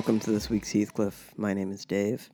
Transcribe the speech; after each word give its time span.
welcome 0.00 0.18
to 0.18 0.30
this 0.30 0.48
week's 0.48 0.72
Heathcliff. 0.72 1.36
My 1.36 1.52
name 1.52 1.70
is 1.70 1.84
Dave. 1.84 2.30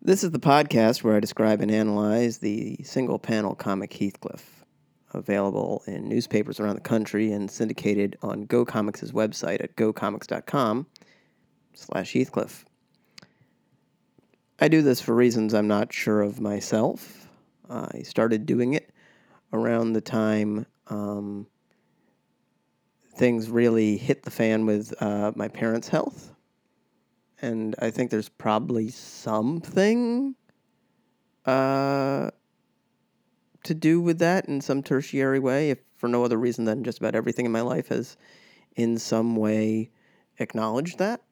This 0.00 0.22
is 0.22 0.30
the 0.30 0.38
podcast 0.38 1.02
where 1.02 1.16
I 1.16 1.18
describe 1.18 1.60
and 1.60 1.68
analyze 1.68 2.38
the 2.38 2.76
single 2.84 3.18
panel 3.18 3.56
comic 3.56 3.92
Heathcliff, 3.92 4.64
available 5.12 5.82
in 5.88 6.08
newspapers 6.08 6.60
around 6.60 6.76
the 6.76 6.80
country 6.80 7.32
and 7.32 7.50
syndicated 7.50 8.16
on 8.22 8.44
Go 8.44 8.64
Comics' 8.64 9.10
website 9.10 9.64
at 9.64 9.74
gocomics.com 9.74 10.86
slash 11.72 12.12
Heathcliff. 12.12 12.64
I 14.60 14.68
do 14.68 14.80
this 14.80 15.00
for 15.00 15.12
reasons 15.12 15.54
I'm 15.54 15.66
not 15.66 15.92
sure 15.92 16.22
of 16.22 16.40
myself. 16.40 17.26
I 17.68 18.02
started 18.02 18.46
doing 18.46 18.74
it 18.74 18.94
around 19.52 19.94
the 19.94 20.00
time 20.00 20.66
um, 20.86 21.48
things 23.16 23.50
really 23.50 23.96
hit 23.96 24.22
the 24.22 24.30
fan 24.30 24.66
with 24.66 24.94
uh, 25.02 25.32
my 25.34 25.48
parents' 25.48 25.88
health. 25.88 26.30
And 27.40 27.74
I 27.78 27.90
think 27.90 28.10
there's 28.10 28.28
probably 28.28 28.90
something 28.90 30.34
uh, 31.44 32.30
to 33.64 33.74
do 33.74 34.00
with 34.00 34.18
that 34.20 34.46
in 34.46 34.60
some 34.60 34.82
tertiary 34.82 35.38
way, 35.38 35.70
if 35.70 35.78
for 35.96 36.08
no 36.08 36.24
other 36.24 36.38
reason 36.38 36.64
than 36.64 36.84
just 36.84 36.98
about 36.98 37.14
everything 37.14 37.46
in 37.46 37.52
my 37.52 37.60
life 37.60 37.88
has 37.88 38.16
in 38.76 38.98
some 38.98 39.36
way 39.36 39.90
acknowledged 40.38 40.98
that. 40.98 41.22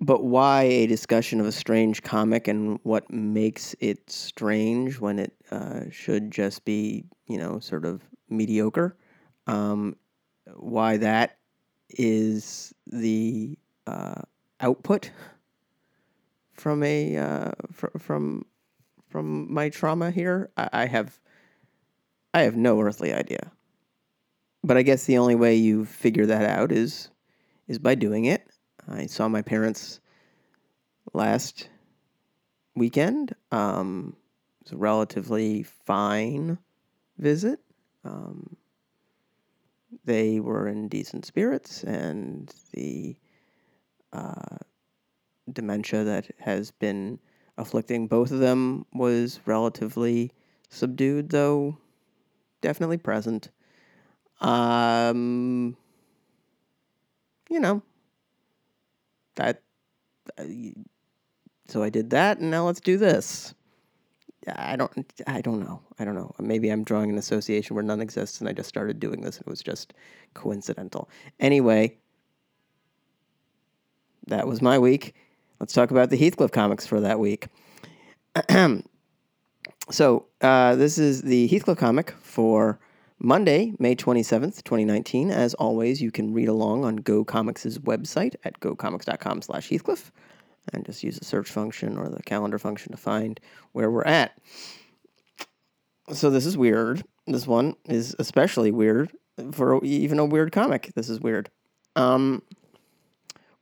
But 0.00 0.24
why 0.24 0.62
a 0.62 0.86
discussion 0.86 1.40
of 1.40 1.46
a 1.46 1.52
strange 1.52 2.02
comic 2.02 2.46
and 2.46 2.78
what 2.84 3.10
makes 3.10 3.74
it 3.80 4.10
strange 4.10 5.00
when 5.00 5.18
it 5.18 5.32
uh, 5.50 5.90
should 5.90 6.30
just 6.30 6.64
be, 6.64 7.04
you 7.26 7.36
know, 7.36 7.58
sort 7.58 7.84
of 7.84 8.02
mediocre? 8.28 8.96
Um, 9.46 9.96
why 10.54 10.98
that 10.98 11.38
is 11.90 12.72
the 12.86 13.58
uh, 13.88 14.22
output 14.60 15.10
from 16.52 16.82
a 16.82 17.16
uh, 17.16 17.50
fr- 17.72 17.98
from 17.98 18.44
from 19.08 19.52
my 19.52 19.68
trauma 19.70 20.10
here. 20.10 20.50
I-, 20.56 20.68
I 20.72 20.86
have 20.86 21.18
I 22.34 22.42
have 22.42 22.56
no 22.56 22.80
earthly 22.80 23.12
idea. 23.12 23.50
But 24.62 24.76
I 24.76 24.82
guess 24.82 25.04
the 25.04 25.18
only 25.18 25.34
way 25.34 25.54
you 25.54 25.84
figure 25.84 26.26
that 26.26 26.48
out 26.48 26.72
is 26.72 27.10
is 27.66 27.78
by 27.78 27.94
doing 27.94 28.26
it. 28.26 28.46
I 28.88 29.06
saw 29.06 29.28
my 29.28 29.42
parents 29.42 30.00
last 31.12 31.68
weekend. 32.74 33.34
Um, 33.52 34.16
it 34.60 34.64
was 34.64 34.72
a 34.72 34.76
relatively 34.76 35.62
fine 35.62 36.58
visit. 37.18 37.60
Um, 38.04 38.56
they 40.04 40.40
were 40.40 40.68
in 40.68 40.88
decent 40.88 41.24
spirits, 41.24 41.82
and 41.84 42.52
the 42.72 43.16
uh, 44.12 44.56
dementia 45.52 46.04
that 46.04 46.30
has 46.38 46.70
been 46.70 47.18
afflicting 47.56 48.06
both 48.06 48.30
of 48.30 48.38
them 48.38 48.86
was 48.92 49.40
relatively 49.46 50.32
subdued, 50.70 51.30
though 51.30 51.76
definitely 52.60 52.98
present. 52.98 53.50
Um, 54.40 55.76
you 57.50 57.60
know, 57.60 57.82
that. 59.36 59.62
Uh, 60.38 60.44
so 61.66 61.82
I 61.82 61.90
did 61.90 62.10
that, 62.10 62.38
and 62.38 62.50
now 62.50 62.66
let's 62.66 62.80
do 62.80 62.96
this. 62.96 63.54
I 64.56 64.76
don't 64.76 65.12
I 65.26 65.40
don't 65.40 65.60
know. 65.60 65.82
I 65.98 66.04
don't 66.04 66.14
know. 66.14 66.34
Maybe 66.38 66.70
I'm 66.70 66.84
drawing 66.84 67.10
an 67.10 67.18
association 67.18 67.74
where 67.74 67.84
none 67.84 68.00
exists 68.00 68.40
and 68.40 68.48
I 68.48 68.52
just 68.52 68.68
started 68.68 69.00
doing 69.00 69.20
this 69.20 69.36
and 69.36 69.46
it 69.46 69.50
was 69.50 69.62
just 69.62 69.92
coincidental. 70.34 71.10
Anyway, 71.40 71.98
that 74.28 74.46
was 74.46 74.62
my 74.62 74.78
week. 74.78 75.14
Let's 75.60 75.72
talk 75.72 75.90
about 75.90 76.10
the 76.10 76.16
Heathcliff 76.16 76.52
comics 76.52 76.86
for 76.86 77.00
that 77.00 77.18
week. 77.18 77.48
so, 79.90 80.26
uh, 80.40 80.76
this 80.76 80.98
is 80.98 81.22
the 81.22 81.48
Heathcliff 81.48 81.78
comic 81.78 82.12
for 82.22 82.78
Monday, 83.18 83.72
May 83.78 83.96
27th, 83.96 84.62
2019. 84.62 85.30
As 85.30 85.54
always, 85.54 86.00
you 86.00 86.12
can 86.12 86.32
read 86.32 86.48
along 86.48 86.84
on 86.84 86.96
Go 86.96 87.24
Comics' 87.24 87.78
website 87.78 88.36
at 88.44 88.60
gocomics.com 88.60 89.42
slash 89.42 89.68
Heathcliff 89.68 90.12
and 90.72 90.84
just 90.84 91.02
use 91.02 91.18
the 91.18 91.24
search 91.24 91.50
function 91.50 91.98
or 91.98 92.08
the 92.08 92.22
calendar 92.22 92.58
function 92.58 92.92
to 92.92 92.98
find 92.98 93.40
where 93.72 93.90
we're 93.90 94.04
at. 94.04 94.38
So 96.12 96.30
this 96.30 96.46
is 96.46 96.56
weird. 96.56 97.02
This 97.26 97.46
one 97.46 97.74
is 97.86 98.14
especially 98.18 98.70
weird 98.70 99.10
for 99.52 99.84
even 99.84 100.18
a 100.18 100.24
weird 100.24 100.52
comic. 100.52 100.92
This 100.94 101.08
is 101.08 101.20
weird. 101.20 101.50
Um, 101.96 102.42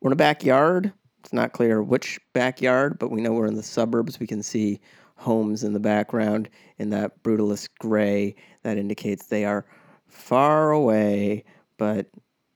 we're 0.06 0.10
in 0.10 0.12
a 0.12 0.16
backyard. 0.16 0.92
It's 1.18 1.32
not 1.32 1.52
clear 1.52 1.82
which 1.82 2.20
backyard, 2.32 2.96
but 2.96 3.10
we 3.10 3.20
know 3.20 3.32
we're 3.32 3.48
in 3.48 3.56
the 3.56 3.62
suburbs. 3.64 4.20
We 4.20 4.26
can 4.28 4.40
see 4.40 4.80
homes 5.16 5.64
in 5.64 5.72
the 5.72 5.80
background 5.80 6.48
in 6.78 6.90
that 6.90 7.24
brutalist 7.24 7.70
gray 7.80 8.36
that 8.62 8.78
indicates 8.78 9.26
they 9.26 9.44
are 9.44 9.66
far 10.06 10.70
away, 10.70 11.42
but 11.76 12.06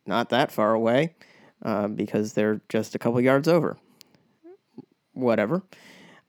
not 0.07 0.29
that 0.29 0.53
far 0.53 0.75
away 0.75 1.17
uh, 1.65 1.89
because 1.89 2.35
they're 2.35 2.61
just 2.69 2.95
a 2.95 3.01
couple 3.01 3.21
yards 3.21 3.49
over 3.49 3.77
whatever. 5.15 5.65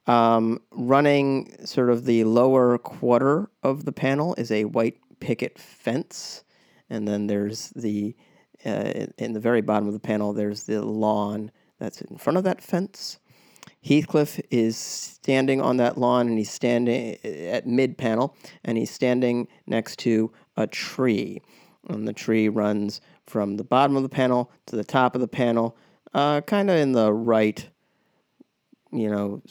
Um, 0.08 0.58
running 0.72 1.54
sort 1.64 1.88
of 1.88 2.04
the 2.04 2.24
lower 2.24 2.78
quarter 2.78 3.48
of 3.62 3.84
the 3.84 3.92
panel 3.92 4.34
is 4.38 4.50
a 4.50 4.64
white 4.64 4.98
picket 5.20 5.56
fence, 5.56 6.42
and 6.90 7.06
then 7.06 7.28
there's 7.28 7.68
the 7.76 8.16
uh, 8.64 9.06
in 9.18 9.32
the 9.32 9.40
very 9.40 9.60
bottom 9.60 9.86
of 9.86 9.94
the 9.94 10.00
panel 10.00 10.32
there's 10.32 10.64
the 10.64 10.82
lawn 10.82 11.50
that's 11.78 12.00
in 12.00 12.16
front 12.16 12.36
of 12.36 12.44
that 12.44 12.62
fence. 12.62 13.18
Heathcliff 13.84 14.40
is 14.50 14.76
standing 14.76 15.60
on 15.60 15.76
that 15.78 15.98
lawn, 15.98 16.28
and 16.28 16.38
he's 16.38 16.50
standing 16.50 17.18
uh, 17.24 17.28
at 17.28 17.66
mid 17.66 17.98
panel, 17.98 18.36
and 18.64 18.78
he's 18.78 18.90
standing 18.90 19.48
next 19.66 19.98
to 20.00 20.32
a 20.56 20.66
tree, 20.66 21.42
and 21.88 22.06
the 22.06 22.12
tree 22.12 22.48
runs 22.48 23.00
from 23.26 23.56
the 23.56 23.64
bottom 23.64 23.96
of 23.96 24.02
the 24.02 24.08
panel 24.08 24.50
to 24.66 24.76
the 24.76 24.84
top 24.84 25.14
of 25.14 25.20
the 25.20 25.28
panel, 25.28 25.76
uh, 26.14 26.40
kind 26.42 26.70
of 26.70 26.76
in 26.76 26.92
the 26.92 27.12
right 27.12 27.68
you 28.92 29.08
know, 29.08 29.42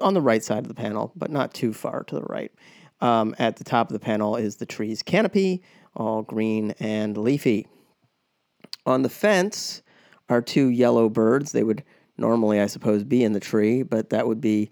on 0.00 0.14
the 0.14 0.20
right 0.20 0.42
side 0.42 0.60
of 0.60 0.68
the 0.68 0.74
panel, 0.74 1.12
but 1.14 1.30
not 1.30 1.52
too 1.52 1.72
far 1.72 2.02
to 2.04 2.14
the 2.16 2.22
right. 2.22 2.50
Um, 3.00 3.36
at 3.38 3.56
the 3.56 3.64
top 3.64 3.90
of 3.90 3.92
the 3.92 4.00
panel 4.00 4.34
is 4.34 4.56
the 4.56 4.66
tree's 4.66 5.02
canopy, 5.02 5.62
all 5.94 6.22
green 6.22 6.74
and 6.80 7.16
leafy. 7.16 7.68
On 8.88 9.02
the 9.02 9.10
fence 9.10 9.82
are 10.30 10.40
two 10.40 10.68
yellow 10.68 11.10
birds. 11.10 11.52
They 11.52 11.62
would 11.62 11.84
normally, 12.16 12.58
I 12.58 12.66
suppose, 12.66 13.04
be 13.04 13.22
in 13.22 13.34
the 13.34 13.40
tree, 13.40 13.82
but 13.82 14.08
that 14.10 14.26
would 14.26 14.40
be 14.40 14.70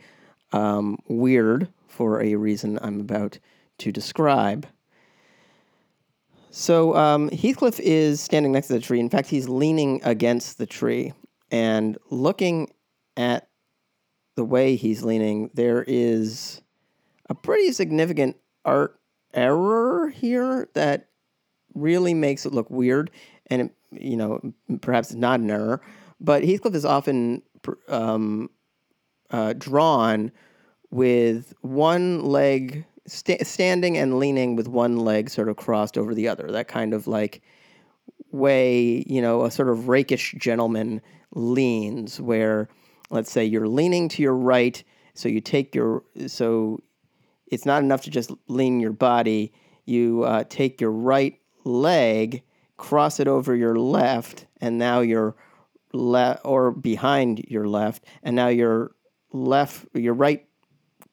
um, 0.53 0.99
weird 1.06 1.69
for 1.87 2.22
a 2.22 2.34
reason 2.37 2.78
I'm 2.81 2.99
about 2.99 3.38
to 3.78 3.93
describe. 3.93 4.66
So 6.50 6.97
um, 6.97 7.28
Heathcliff 7.28 7.78
is 7.81 8.22
standing 8.22 8.53
next 8.53 8.69
to 8.69 8.72
the 8.72 8.81
tree. 8.81 9.00
In 9.00 9.10
fact, 9.10 9.28
he's 9.28 9.50
leaning 9.50 10.00
against 10.03 10.56
the 10.56 10.66
tree 10.66 11.12
and 11.50 11.98
looking 12.09 12.71
at 13.19 13.48
the 14.34 14.44
way 14.44 14.77
he's 14.77 15.03
leaning, 15.03 15.50
there 15.53 15.84
is 15.87 16.62
a 17.28 17.34
pretty 17.34 17.72
significant 17.72 18.37
art 18.65 18.98
error 19.34 20.09
here 20.09 20.69
that 20.72 21.09
really 21.75 22.15
makes 22.15 22.47
it 22.47 22.54
look 22.54 22.71
weird. 22.71 23.10
And, 23.48 23.60
it, 23.62 23.75
you 24.00 24.16
know, 24.16 24.40
perhaps 24.80 25.12
not 25.12 25.40
an 25.40 25.50
error, 25.50 25.80
but 26.20 26.44
Heathcliff 26.44 26.74
is 26.74 26.84
often 26.84 27.42
um, 27.88 28.50
uh, 29.30 29.54
drawn 29.54 30.32
with 30.90 31.54
one 31.60 32.24
leg 32.24 32.86
st- 33.06 33.46
standing 33.46 33.97
and 33.97 34.18
leaning 34.18 34.56
with 34.56 34.68
one 34.68 34.98
leg 34.98 35.30
sort 35.30 35.48
of 35.48 35.56
crossed 35.56 35.98
over 35.98 36.15
the 36.15 36.28
other. 36.28 36.50
That 36.50 36.68
kind 36.68 36.94
of 36.94 37.06
like 37.06 37.42
way, 38.30 39.04
you 39.06 39.21
know, 39.21 39.44
a 39.44 39.50
sort 39.50 39.68
of 39.68 39.88
rakish 39.88 40.34
gentleman 40.38 41.03
leans 41.34 42.21
where 42.21 42.68
let's 43.10 43.30
say 43.30 43.44
you're 43.44 43.68
leaning 43.68 44.09
to 44.10 44.22
your 44.22 44.34
right, 44.34 44.82
so 45.15 45.28
you 45.28 45.41
take 45.41 45.74
your 45.74 46.03
so 46.26 46.80
it's 47.47 47.66
not 47.66 47.82
enough 47.82 48.03
to 48.03 48.10
just 48.10 48.32
lean 48.48 48.80
your 48.80 48.92
body. 48.92 49.53
You 49.84 50.24
uh, 50.24 50.44
take 50.48 50.80
your 50.80 50.91
right 50.91 51.38
leg, 51.65 52.42
cross 52.76 53.20
it 53.20 53.28
over 53.28 53.54
your 53.54 53.76
left, 53.76 54.46
and 54.60 54.78
now 54.78 55.00
you're 55.00 55.34
left 55.92 56.40
or 56.44 56.70
behind 56.70 57.44
your 57.48 57.68
left, 57.68 58.04
and 58.22 58.36
now 58.36 58.48
your 58.48 58.92
left, 59.32 59.86
your 59.94 60.14
right 60.14 60.46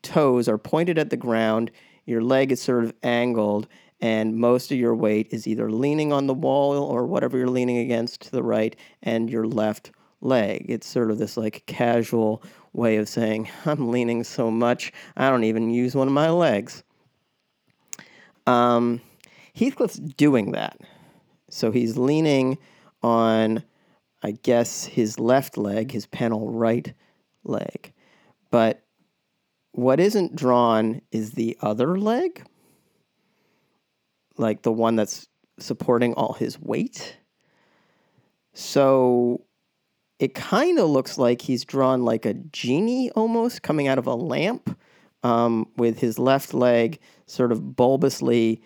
toes 0.01 0.47
are 0.47 0.57
pointed 0.57 0.97
at 0.97 1.09
the 1.09 1.17
ground. 1.17 1.71
Your 2.05 2.21
leg 2.21 2.51
is 2.51 2.61
sort 2.61 2.83
of 2.83 2.93
angled, 3.03 3.67
and 4.01 4.35
most 4.35 4.71
of 4.71 4.77
your 4.77 4.95
weight 4.95 5.27
is 5.31 5.47
either 5.47 5.71
leaning 5.71 6.11
on 6.11 6.27
the 6.27 6.33
wall 6.33 6.73
or 6.77 7.05
whatever 7.05 7.37
you're 7.37 7.47
leaning 7.47 7.77
against 7.77 8.21
to 8.21 8.31
the 8.31 8.43
right, 8.43 8.75
and 9.01 9.29
your 9.29 9.45
left 9.45 9.91
leg. 10.21 10.65
It's 10.67 10.87
sort 10.87 11.11
of 11.11 11.17
this 11.17 11.37
like 11.37 11.63
casual 11.65 12.43
way 12.73 12.97
of 12.97 13.07
saying, 13.07 13.49
I'm 13.65 13.89
leaning 13.89 14.23
so 14.23 14.51
much, 14.51 14.91
I 15.15 15.29
don't 15.29 15.43
even 15.43 15.69
use 15.69 15.95
one 15.95 16.07
of 16.07 16.13
my 16.13 16.29
legs. 16.29 16.83
Um, 18.45 19.01
Heathcliff's 19.53 19.97
doing 19.97 20.51
that. 20.51 20.77
So 21.53 21.71
he's 21.71 21.97
leaning 21.97 22.57
on 23.01 23.63
I 24.23 24.31
guess, 24.31 24.85
his 24.85 25.19
left 25.19 25.57
leg, 25.57 25.91
his 25.91 26.05
panel 26.05 26.49
right 26.49 26.93
leg. 27.43 27.93
But 28.49 28.83
what 29.73 29.99
isn't 29.99 30.35
drawn 30.35 31.01
is 31.11 31.31
the 31.31 31.57
other 31.61 31.97
leg, 31.97 32.45
like 34.37 34.61
the 34.61 34.71
one 34.71 34.95
that's 34.95 35.27
supporting 35.59 36.13
all 36.13 36.33
his 36.33 36.57
weight. 36.57 37.17
So 38.53 39.43
it 40.19 40.33
kind 40.33 40.79
of 40.79 40.89
looks 40.89 41.17
like 41.17 41.41
he's 41.41 41.65
drawn 41.65 42.05
like 42.05 42.25
a 42.25 42.33
genie 42.33 43.11
almost 43.11 43.61
coming 43.61 43.89
out 43.89 43.97
of 43.97 44.07
a 44.07 44.15
lamp 44.15 44.79
um, 45.23 45.67
with 45.75 45.99
his 45.99 46.17
left 46.17 46.53
leg 46.53 46.99
sort 47.25 47.51
of 47.51 47.75
bulbously. 47.75 48.61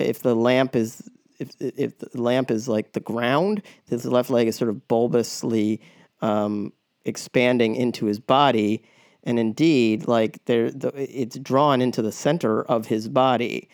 If 0.00 0.22
the 0.22 0.34
lamp 0.34 0.74
is 0.74 1.08
if 1.38 1.54
if 1.60 1.98
the 1.98 2.20
lamp 2.20 2.50
is 2.50 2.68
like 2.68 2.92
the 2.92 3.00
ground, 3.00 3.62
his 3.88 4.04
left 4.04 4.30
leg 4.30 4.48
is 4.48 4.56
sort 4.56 4.70
of 4.70 4.86
bulbously 4.88 5.80
um, 6.22 6.72
expanding 7.04 7.76
into 7.76 8.06
his 8.06 8.18
body, 8.18 8.82
and 9.24 9.38
indeed, 9.38 10.08
like 10.08 10.44
there, 10.46 10.70
the, 10.70 10.92
it's 10.96 11.38
drawn 11.38 11.80
into 11.80 12.02
the 12.02 12.12
center 12.12 12.62
of 12.62 12.86
his 12.86 13.08
body. 13.08 13.68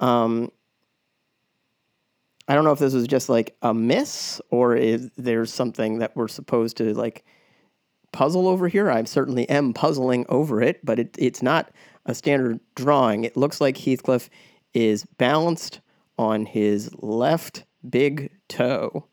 Um, 0.00 0.50
I 2.48 2.54
don't 2.54 2.64
know 2.64 2.72
if 2.72 2.78
this 2.78 2.94
was 2.94 3.06
just 3.06 3.28
like 3.28 3.56
a 3.60 3.74
miss 3.74 4.40
or 4.50 4.74
is 4.74 5.10
there's 5.16 5.52
something 5.52 5.98
that 5.98 6.16
we're 6.16 6.28
supposed 6.28 6.78
to 6.78 6.94
like 6.94 7.24
puzzle 8.12 8.48
over 8.48 8.68
here. 8.68 8.90
I 8.90 9.04
certainly 9.04 9.46
am 9.50 9.74
puzzling 9.74 10.24
over 10.30 10.62
it, 10.62 10.84
but 10.84 10.98
it, 10.98 11.14
it's 11.18 11.42
not 11.42 11.70
a 12.06 12.14
standard 12.14 12.58
drawing. 12.74 13.24
It 13.24 13.36
looks 13.36 13.60
like 13.60 13.76
Heathcliff 13.76 14.30
is 14.72 15.04
balanced 15.18 15.80
on 16.18 16.46
his 16.46 16.90
left 16.98 17.64
big 17.88 18.30
toe 18.48 19.06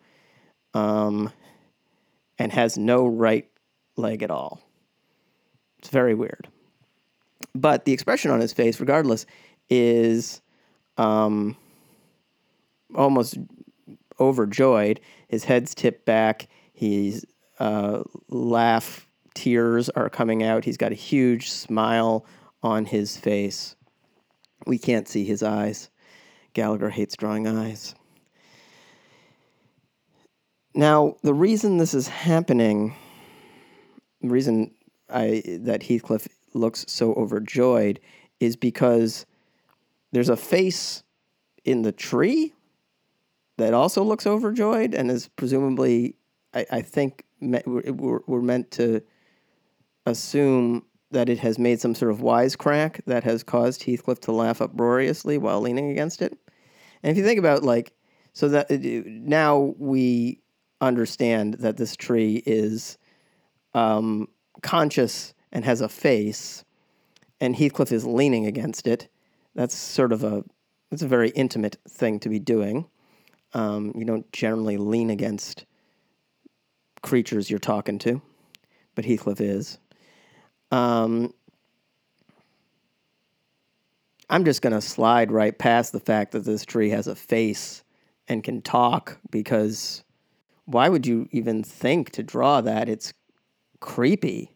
um, 0.73 1.31
and 2.39 2.51
has 2.51 2.77
no 2.77 3.05
right 3.05 3.49
leg 3.95 4.23
at 4.23 4.31
all. 4.31 4.61
It's 5.79 5.89
very 5.89 6.15
weird. 6.15 6.47
But 7.53 7.85
the 7.85 7.93
expression 7.93 8.31
on 8.31 8.41
his 8.41 8.53
face, 8.53 8.79
regardless, 8.79 9.25
is. 9.69 10.41
Um, 10.97 11.57
almost 12.95 13.37
overjoyed. 14.19 14.99
His 15.27 15.43
head's 15.43 15.73
tipped 15.73 16.05
back. 16.05 16.47
He's 16.73 17.25
uh, 17.59 18.03
laugh 18.29 19.07
tears 19.33 19.89
are 19.89 20.09
coming 20.09 20.43
out. 20.43 20.65
He's 20.65 20.77
got 20.77 20.91
a 20.91 20.95
huge 20.95 21.49
smile 21.49 22.25
on 22.63 22.85
his 22.85 23.17
face. 23.17 23.75
We 24.65 24.77
can't 24.77 25.07
see 25.07 25.25
his 25.25 25.43
eyes. 25.43 25.89
Gallagher 26.55 26.89
hates 26.89 27.15
drawing 27.15 27.45
eyes. 27.45 27.93
Now, 30.73 31.17
the 31.21 31.33
reason 31.33 31.77
this 31.77 31.93
is 31.93 32.07
happening, 32.07 32.95
the 34.21 34.29
reason 34.29 34.73
I 35.09 35.43
that 35.45 35.83
Heathcliff 35.83 36.27
looks 36.53 36.85
so 36.87 37.13
overjoyed 37.13 37.99
is 38.39 38.55
because 38.55 39.25
there's 40.11 40.29
a 40.29 40.37
face 40.37 41.03
in 41.65 41.81
the 41.83 41.91
tree 41.91 42.53
that 43.57 43.73
also 43.73 44.03
looks 44.03 44.25
overjoyed 44.25 44.93
and 44.93 45.11
is 45.11 45.27
presumably, 45.27 46.15
I, 46.53 46.65
I 46.71 46.81
think, 46.81 47.25
me, 47.41 47.61
we're, 47.65 48.21
we're 48.27 48.41
meant 48.41 48.71
to 48.71 49.01
assume 50.05 50.85
that 51.11 51.29
it 51.29 51.39
has 51.39 51.59
made 51.59 51.81
some 51.81 51.95
sort 51.95 52.11
of 52.11 52.19
wisecrack 52.19 53.01
that 53.05 53.23
has 53.23 53.43
caused 53.43 53.83
Heathcliff 53.83 54.19
to 54.21 54.31
laugh 54.31 54.61
uproariously 54.61 55.37
while 55.37 55.61
leaning 55.61 55.91
against 55.91 56.21
it. 56.21 56.37
And 57.05 57.11
if 57.11 57.17
you 57.19 57.23
think 57.23 57.37
about 57.37 57.61
like, 57.61 57.93
so 58.33 58.49
that 58.49 58.71
now 58.71 59.75
we 59.77 60.41
understand 60.81 61.53
that 61.59 61.77
this 61.77 61.95
tree 61.95 62.41
is 62.47 62.97
um, 63.75 64.27
conscious 64.63 65.35
and 65.51 65.63
has 65.63 65.81
a 65.81 65.87
face, 65.87 66.65
and 67.39 67.55
Heathcliff 67.55 67.91
is 67.91 68.07
leaning 68.07 68.47
against 68.47 68.87
it. 68.87 69.07
That's 69.53 69.75
sort 69.75 70.13
of 70.13 70.23
a 70.23 70.43
it's 70.91 71.03
a 71.03 71.07
very 71.07 71.29
intimate 71.29 71.77
thing 71.87 72.19
to 72.21 72.29
be 72.29 72.39
doing. 72.39 72.87
Um, 73.53 73.93
you 73.95 74.03
don't 74.03 74.29
generally 74.33 74.77
lean 74.77 75.11
against 75.11 75.65
creatures 77.03 77.51
you're 77.51 77.59
talking 77.59 77.99
to, 77.99 78.19
but 78.95 79.05
Heathcliff 79.05 79.39
is. 79.39 79.77
Um, 80.71 81.35
I'm 84.29 84.45
just 84.45 84.61
going 84.61 84.73
to 84.73 84.81
slide 84.81 85.31
right 85.31 85.57
past 85.57 85.91
the 85.91 85.99
fact 85.99 86.31
that 86.31 86.45
this 86.45 86.65
tree 86.65 86.89
has 86.89 87.07
a 87.07 87.15
face 87.15 87.83
and 88.27 88.43
can 88.43 88.61
talk 88.61 89.19
because 89.29 90.03
why 90.65 90.89
would 90.89 91.05
you 91.05 91.27
even 91.31 91.63
think 91.63 92.11
to 92.11 92.23
draw 92.23 92.61
that? 92.61 92.89
It's 92.89 93.13
creepy. 93.79 94.55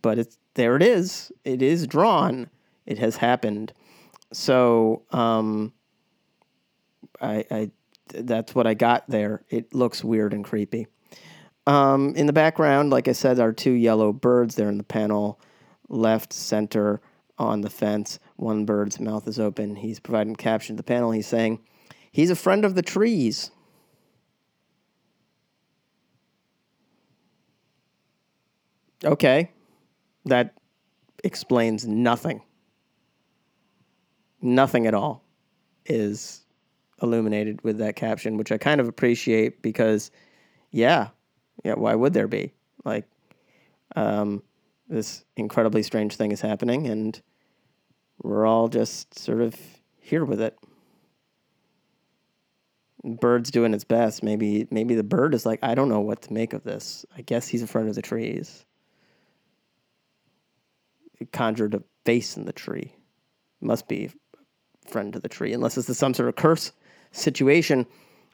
But 0.00 0.18
it's 0.18 0.38
there 0.54 0.76
it 0.76 0.82
is. 0.82 1.32
It 1.44 1.62
is 1.62 1.86
drawn. 1.86 2.48
It 2.86 2.98
has 2.98 3.16
happened. 3.16 3.72
So 4.32 5.02
um, 5.10 5.72
I, 7.20 7.44
I 7.50 7.70
that's 8.08 8.54
what 8.54 8.66
I 8.66 8.74
got 8.74 9.08
there. 9.08 9.44
It 9.48 9.74
looks 9.74 10.04
weird 10.04 10.32
and 10.32 10.44
creepy. 10.44 10.86
Um, 11.66 12.14
in 12.14 12.26
the 12.26 12.32
background, 12.32 12.90
like 12.90 13.08
I 13.08 13.12
said, 13.12 13.40
are 13.40 13.52
two 13.52 13.72
yellow 13.72 14.12
birds 14.12 14.54
there 14.54 14.68
in 14.68 14.76
the 14.76 14.84
panel, 14.84 15.40
left, 15.88 16.32
center, 16.32 17.00
on 17.38 17.62
the 17.62 17.70
fence. 17.70 18.18
One 18.36 18.64
bird's 18.64 19.00
mouth 19.00 19.26
is 19.26 19.40
open. 19.40 19.76
He's 19.76 20.00
providing 20.00 20.36
caption 20.36 20.76
to 20.76 20.78
the 20.78 20.84
panel. 20.84 21.10
He's 21.10 21.26
saying, 21.26 21.60
He's 22.14 22.30
a 22.30 22.36
friend 22.36 22.64
of 22.64 22.76
the 22.76 22.82
trees. 22.82 23.50
Okay, 29.04 29.50
that 30.24 30.54
explains 31.24 31.86
nothing. 31.86 32.40
Nothing 34.40 34.86
at 34.86 34.94
all 34.94 35.24
is 35.86 36.44
illuminated 37.02 37.62
with 37.64 37.78
that 37.78 37.96
caption, 37.96 38.36
which 38.36 38.52
I 38.52 38.58
kind 38.58 38.80
of 38.80 38.86
appreciate 38.86 39.60
because, 39.60 40.10
yeah, 40.70 41.08
yeah, 41.64 41.74
why 41.74 41.96
would 41.96 42.14
there 42.14 42.28
be? 42.28 42.52
Like, 42.84 43.08
um, 43.96 44.42
this 44.88 45.24
incredibly 45.36 45.82
strange 45.82 46.16
thing 46.16 46.32
is 46.32 46.40
happening, 46.40 46.86
and 46.86 47.20
we're 48.22 48.46
all 48.46 48.68
just 48.68 49.18
sort 49.18 49.40
of 49.40 49.54
here 50.00 50.24
with 50.24 50.40
it. 50.40 50.58
Bird's 53.04 53.50
doing 53.50 53.74
its 53.74 53.84
best. 53.84 54.22
Maybe, 54.22 54.66
maybe 54.70 54.94
the 54.94 55.02
bird 55.02 55.34
is 55.34 55.44
like, 55.44 55.58
I 55.62 55.74
don't 55.74 55.88
know 55.88 56.00
what 56.00 56.22
to 56.22 56.32
make 56.32 56.52
of 56.52 56.64
this. 56.64 57.04
I 57.16 57.22
guess 57.22 57.48
he's 57.48 57.62
a 57.62 57.66
friend 57.66 57.88
of 57.88 57.94
the 57.94 58.02
trees. 58.02 58.64
It 61.20 61.30
conjured 61.32 61.74
a 61.74 61.82
face 62.04 62.36
in 62.36 62.46
the 62.46 62.52
tree. 62.52 62.94
Must 63.60 63.88
be 63.88 64.10
friend 64.86 65.12
to 65.12 65.20
the 65.20 65.28
tree, 65.28 65.52
unless 65.52 65.76
it's 65.76 65.96
some 65.96 66.14
sort 66.14 66.28
of 66.28 66.36
curse 66.36 66.72
situation, 67.12 67.86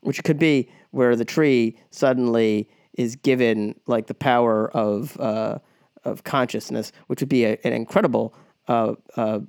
which 0.02 0.22
could 0.24 0.38
be 0.38 0.70
where 0.90 1.14
the 1.14 1.24
tree 1.24 1.76
suddenly 1.90 2.68
is 2.94 3.16
given 3.16 3.74
like 3.86 4.06
the 4.06 4.14
power 4.14 4.70
of 4.70 5.18
uh, 5.20 5.58
of 6.04 6.24
consciousness, 6.24 6.92
which 7.06 7.20
would 7.20 7.28
be 7.28 7.44
a, 7.44 7.58
an 7.64 7.72
incredible. 7.72 8.34
Uh, 8.68 8.94
uh, 9.16 9.40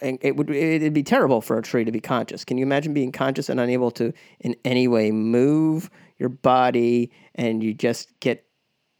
it 0.00 0.36
would 0.36 0.50
it'd 0.50 0.92
be 0.92 1.04
terrible 1.04 1.40
for 1.40 1.58
a 1.58 1.62
tree 1.62 1.84
to 1.84 1.92
be 1.92 2.00
conscious. 2.00 2.44
Can 2.44 2.58
you 2.58 2.64
imagine 2.64 2.92
being 2.92 3.12
conscious 3.12 3.48
and 3.48 3.60
unable 3.60 3.90
to 3.92 4.12
in 4.40 4.56
any 4.64 4.88
way 4.88 5.12
move 5.12 5.90
your 6.18 6.28
body, 6.28 7.12
and 7.36 7.62
you 7.62 7.72
just 7.72 8.18
get 8.20 8.44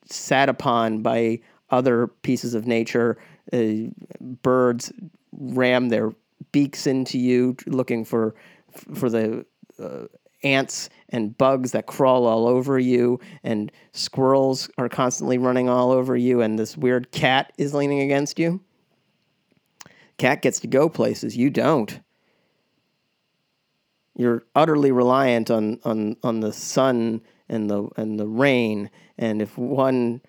sat 0.05 0.49
upon 0.49 1.03
by 1.03 1.41
other 1.71 2.07
pieces 2.07 2.55
of 2.55 2.67
nature? 2.67 3.19
Uh, 3.53 3.91
birds 4.21 4.93
ram 5.33 5.89
their 5.89 6.13
beaks 6.53 6.87
into 6.87 7.19
you, 7.19 7.57
looking 7.67 8.05
for 8.05 8.35
for 8.95 9.11
the 9.11 9.45
uh, 9.83 10.05
ants 10.43 10.89
and 11.09 11.37
bugs 11.37 11.73
that 11.73 11.87
crawl 11.87 12.27
all 12.27 12.47
over 12.47 12.79
you, 12.79 13.21
and 13.43 13.71
squirrels 13.93 14.71
are 14.79 14.89
constantly 14.89 15.39
running 15.39 15.69
all 15.69 15.91
over 15.91 16.17
you, 16.17 16.41
and 16.41 16.59
this 16.59 16.77
weird 16.77 17.11
cat 17.13 17.53
is 17.59 17.75
leaning 17.75 18.01
against 18.01 18.39
you. 18.39 18.61
Cat 20.19 20.43
gets 20.43 20.61
to 20.61 20.67
go 20.67 20.89
places, 20.89 21.37
you 21.37 21.51
don't. 21.51 22.01
You're 24.17 24.45
utterly 24.55 24.93
reliant 24.93 25.51
on, 25.51 25.81
on, 25.85 26.17
on 26.23 26.41
the 26.41 26.53
sun 26.53 27.23
and 27.49 27.69
the 27.69 27.89
and 27.97 28.19
the 28.19 28.27
rain, 28.27 28.91
and 29.19 29.43
if 29.43 29.57
one 29.59 30.23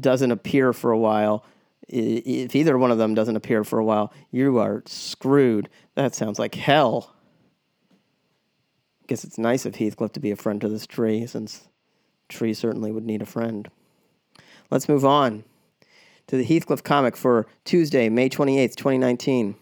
doesn't 0.00 0.30
appear 0.30 0.72
for 0.72 0.90
a 0.90 0.98
while, 0.98 1.44
if 1.88 2.54
either 2.54 2.78
one 2.78 2.90
of 2.90 2.98
them 2.98 3.14
doesn't 3.14 3.36
appear 3.36 3.64
for 3.64 3.78
a 3.78 3.84
while, 3.84 4.12
you 4.30 4.58
are 4.58 4.82
screwed. 4.86 5.68
That 5.94 6.14
sounds 6.14 6.38
like 6.38 6.54
hell. 6.54 7.13
Guess 9.06 9.24
it's 9.24 9.38
nice 9.38 9.66
of 9.66 9.76
Heathcliff 9.76 10.12
to 10.12 10.20
be 10.20 10.30
a 10.30 10.36
friend 10.36 10.60
to 10.60 10.68
this 10.68 10.86
tree, 10.86 11.26
since 11.26 11.68
tree 12.28 12.54
certainly 12.54 12.90
would 12.90 13.04
need 13.04 13.22
a 13.22 13.26
friend. 13.26 13.70
Let's 14.70 14.88
move 14.88 15.04
on 15.04 15.44
to 16.26 16.36
the 16.36 16.44
Heathcliff 16.44 16.82
comic 16.82 17.16
for 17.16 17.46
Tuesday, 17.64 18.08
May 18.08 18.30
28th, 18.30 18.76
2019. 18.76 19.56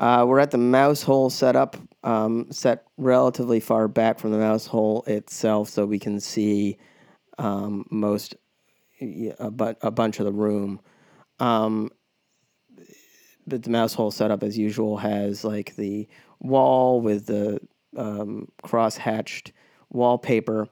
Uh, 0.00 0.24
we're 0.26 0.40
at 0.40 0.50
the 0.50 0.58
mouse 0.58 1.02
hole 1.02 1.30
setup 1.30 1.76
um, 2.02 2.50
set 2.50 2.84
relatively 2.96 3.60
far 3.60 3.86
back 3.86 4.18
from 4.18 4.32
the 4.32 4.38
mouse 4.38 4.66
hole 4.66 5.04
itself, 5.06 5.68
so 5.68 5.86
we 5.86 5.98
can 5.98 6.18
see 6.18 6.78
um, 7.38 7.86
most 7.90 8.34
a, 9.00 9.50
bu- 9.50 9.74
a 9.82 9.90
bunch 9.90 10.18
of 10.18 10.24
the 10.24 10.32
room. 10.32 10.80
Um, 11.40 11.90
but 13.46 13.62
the 13.62 13.70
mouse 13.70 13.94
hole 13.94 14.10
setup, 14.10 14.42
as 14.42 14.56
usual, 14.56 14.96
has 14.96 15.44
like 15.44 15.76
the 15.76 16.08
wall 16.44 17.00
with 17.00 17.26
the 17.26 17.58
um, 17.96 18.48
cross 18.62 18.96
hatched 18.96 19.52
wallpaper 19.90 20.68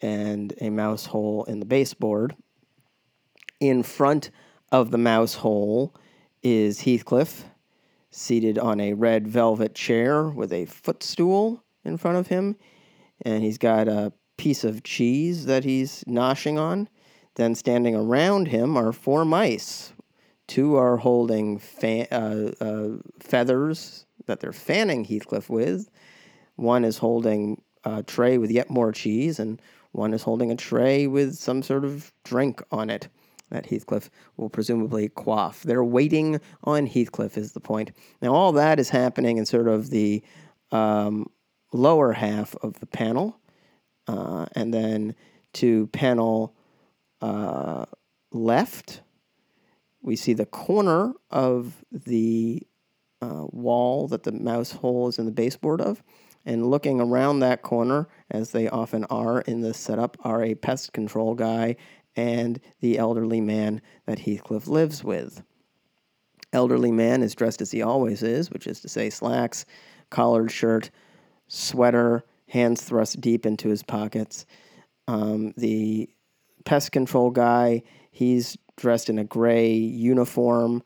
and 0.00 0.54
a 0.60 0.70
mouse 0.70 1.06
hole 1.06 1.44
in 1.44 1.60
the 1.60 1.66
baseboard. 1.66 2.36
In 3.60 3.82
front 3.82 4.30
of 4.70 4.90
the 4.90 4.98
mouse 4.98 5.34
hole 5.34 5.94
is 6.42 6.80
Heathcliff, 6.80 7.44
seated 8.10 8.58
on 8.58 8.80
a 8.80 8.92
red 8.92 9.26
velvet 9.26 9.74
chair 9.74 10.28
with 10.28 10.52
a 10.52 10.66
footstool 10.66 11.64
in 11.84 11.96
front 11.96 12.18
of 12.18 12.28
him. 12.28 12.56
And 13.22 13.42
he's 13.42 13.58
got 13.58 13.88
a 13.88 14.12
piece 14.36 14.64
of 14.64 14.82
cheese 14.82 15.46
that 15.46 15.64
he's 15.64 16.04
noshing 16.04 16.58
on. 16.58 16.88
Then 17.36 17.54
standing 17.54 17.94
around 17.94 18.48
him 18.48 18.76
are 18.76 18.92
four 18.92 19.24
mice. 19.24 19.92
Two 20.46 20.76
are 20.76 20.98
holding 20.98 21.58
fa- 21.58 22.12
uh, 22.14 22.52
uh, 22.62 22.98
feathers 23.18 24.05
that 24.26 24.40
they're 24.40 24.52
fanning 24.52 25.04
Heathcliff 25.04 25.48
with. 25.48 25.88
One 26.56 26.84
is 26.84 26.98
holding 26.98 27.62
a 27.84 28.02
tray 28.02 28.38
with 28.38 28.50
yet 28.50 28.70
more 28.70 28.92
cheese, 28.92 29.38
and 29.38 29.60
one 29.92 30.12
is 30.12 30.22
holding 30.22 30.50
a 30.50 30.56
tray 30.56 31.06
with 31.06 31.34
some 31.36 31.62
sort 31.62 31.84
of 31.84 32.12
drink 32.24 32.62
on 32.70 32.90
it 32.90 33.08
that 33.50 33.66
Heathcliff 33.66 34.10
will 34.36 34.48
presumably 34.48 35.08
quaff. 35.08 35.62
They're 35.62 35.84
waiting 35.84 36.40
on 36.64 36.86
Heathcliff, 36.86 37.38
is 37.38 37.52
the 37.52 37.60
point. 37.60 37.92
Now, 38.20 38.34
all 38.34 38.52
that 38.52 38.80
is 38.80 38.90
happening 38.90 39.38
in 39.38 39.46
sort 39.46 39.68
of 39.68 39.90
the 39.90 40.22
um, 40.72 41.30
lower 41.72 42.12
half 42.12 42.56
of 42.56 42.80
the 42.80 42.86
panel. 42.86 43.38
Uh, 44.08 44.46
and 44.52 44.74
then 44.74 45.14
to 45.54 45.86
panel 45.88 46.54
uh, 47.20 47.86
left, 48.32 49.00
we 50.02 50.16
see 50.16 50.32
the 50.32 50.46
corner 50.46 51.12
of 51.30 51.84
the 51.90 52.62
uh, 53.26 53.46
wall 53.50 54.08
that 54.08 54.22
the 54.22 54.32
mouse 54.32 54.72
hole 54.72 55.08
is 55.08 55.18
in 55.18 55.26
the 55.26 55.32
baseboard 55.32 55.80
of. 55.80 56.02
And 56.44 56.70
looking 56.70 57.00
around 57.00 57.40
that 57.40 57.62
corner, 57.62 58.08
as 58.30 58.52
they 58.52 58.68
often 58.68 59.04
are 59.04 59.40
in 59.42 59.62
this 59.62 59.78
setup, 59.78 60.16
are 60.22 60.44
a 60.44 60.54
pest 60.54 60.92
control 60.92 61.34
guy 61.34 61.76
and 62.14 62.60
the 62.80 62.98
elderly 62.98 63.40
man 63.40 63.82
that 64.06 64.20
Heathcliff 64.20 64.68
lives 64.68 65.02
with. 65.02 65.42
Elderly 66.52 66.92
man 66.92 67.22
is 67.22 67.34
dressed 67.34 67.60
as 67.60 67.72
he 67.72 67.82
always 67.82 68.22
is, 68.22 68.50
which 68.50 68.66
is 68.66 68.80
to 68.80 68.88
say 68.88 69.10
slacks, 69.10 69.66
collared 70.08 70.50
shirt, 70.50 70.90
sweater, 71.48 72.24
hands 72.48 72.82
thrust 72.82 73.20
deep 73.20 73.44
into 73.44 73.68
his 73.68 73.82
pockets. 73.82 74.46
Um, 75.08 75.52
the 75.56 76.08
pest 76.64 76.92
control 76.92 77.30
guy, 77.30 77.82
he's 78.10 78.56
dressed 78.76 79.10
in 79.10 79.18
a 79.18 79.24
gray 79.24 79.72
uniform 79.72 80.82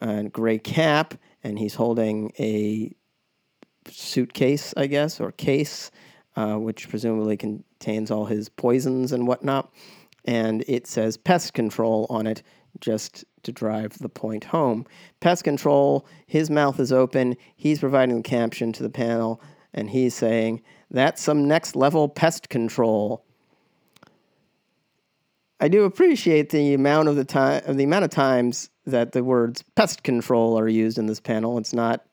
and 0.00 0.32
gray 0.32 0.58
cap, 0.58 1.14
and 1.44 1.58
he's 1.58 1.74
holding 1.74 2.32
a 2.40 2.92
suitcase, 3.88 4.74
I 4.76 4.86
guess, 4.88 5.20
or 5.20 5.30
case, 5.30 5.92
uh, 6.34 6.56
which 6.56 6.88
presumably 6.88 7.36
contains 7.36 8.10
all 8.10 8.24
his 8.24 8.48
poisons 8.48 9.12
and 9.12 9.28
whatnot 9.28 9.70
and 10.24 10.64
it 10.66 10.86
says 10.86 11.16
pest 11.16 11.54
control 11.54 12.06
on 12.08 12.26
it 12.26 12.42
just 12.80 13.24
to 13.42 13.52
drive 13.52 13.98
the 13.98 14.08
point 14.08 14.44
home. 14.44 14.86
Pest 15.20 15.44
control, 15.44 16.06
his 16.26 16.50
mouth 16.50 16.80
is 16.80 16.92
open, 16.92 17.36
he's 17.56 17.78
providing 17.78 18.16
the 18.16 18.22
caption 18.22 18.72
to 18.72 18.82
the 18.82 18.90
panel, 18.90 19.40
and 19.72 19.90
he's 19.90 20.14
saying, 20.14 20.62
That's 20.90 21.22
some 21.22 21.46
next 21.46 21.76
level 21.76 22.08
pest 22.08 22.48
control. 22.48 23.24
I 25.60 25.68
do 25.68 25.84
appreciate 25.84 26.50
the 26.50 26.74
amount 26.74 27.08
of 27.08 27.16
the 27.16 27.24
time 27.24 27.62
of 27.66 27.76
the 27.76 27.84
amount 27.84 28.04
of 28.04 28.10
times 28.10 28.70
that 28.86 29.12
the 29.12 29.24
words 29.24 29.64
pest 29.76 30.02
control 30.02 30.58
are 30.58 30.68
used 30.68 30.98
in 30.98 31.06
this 31.06 31.20
panel. 31.20 31.58
It's 31.58 31.72
not 31.72 32.04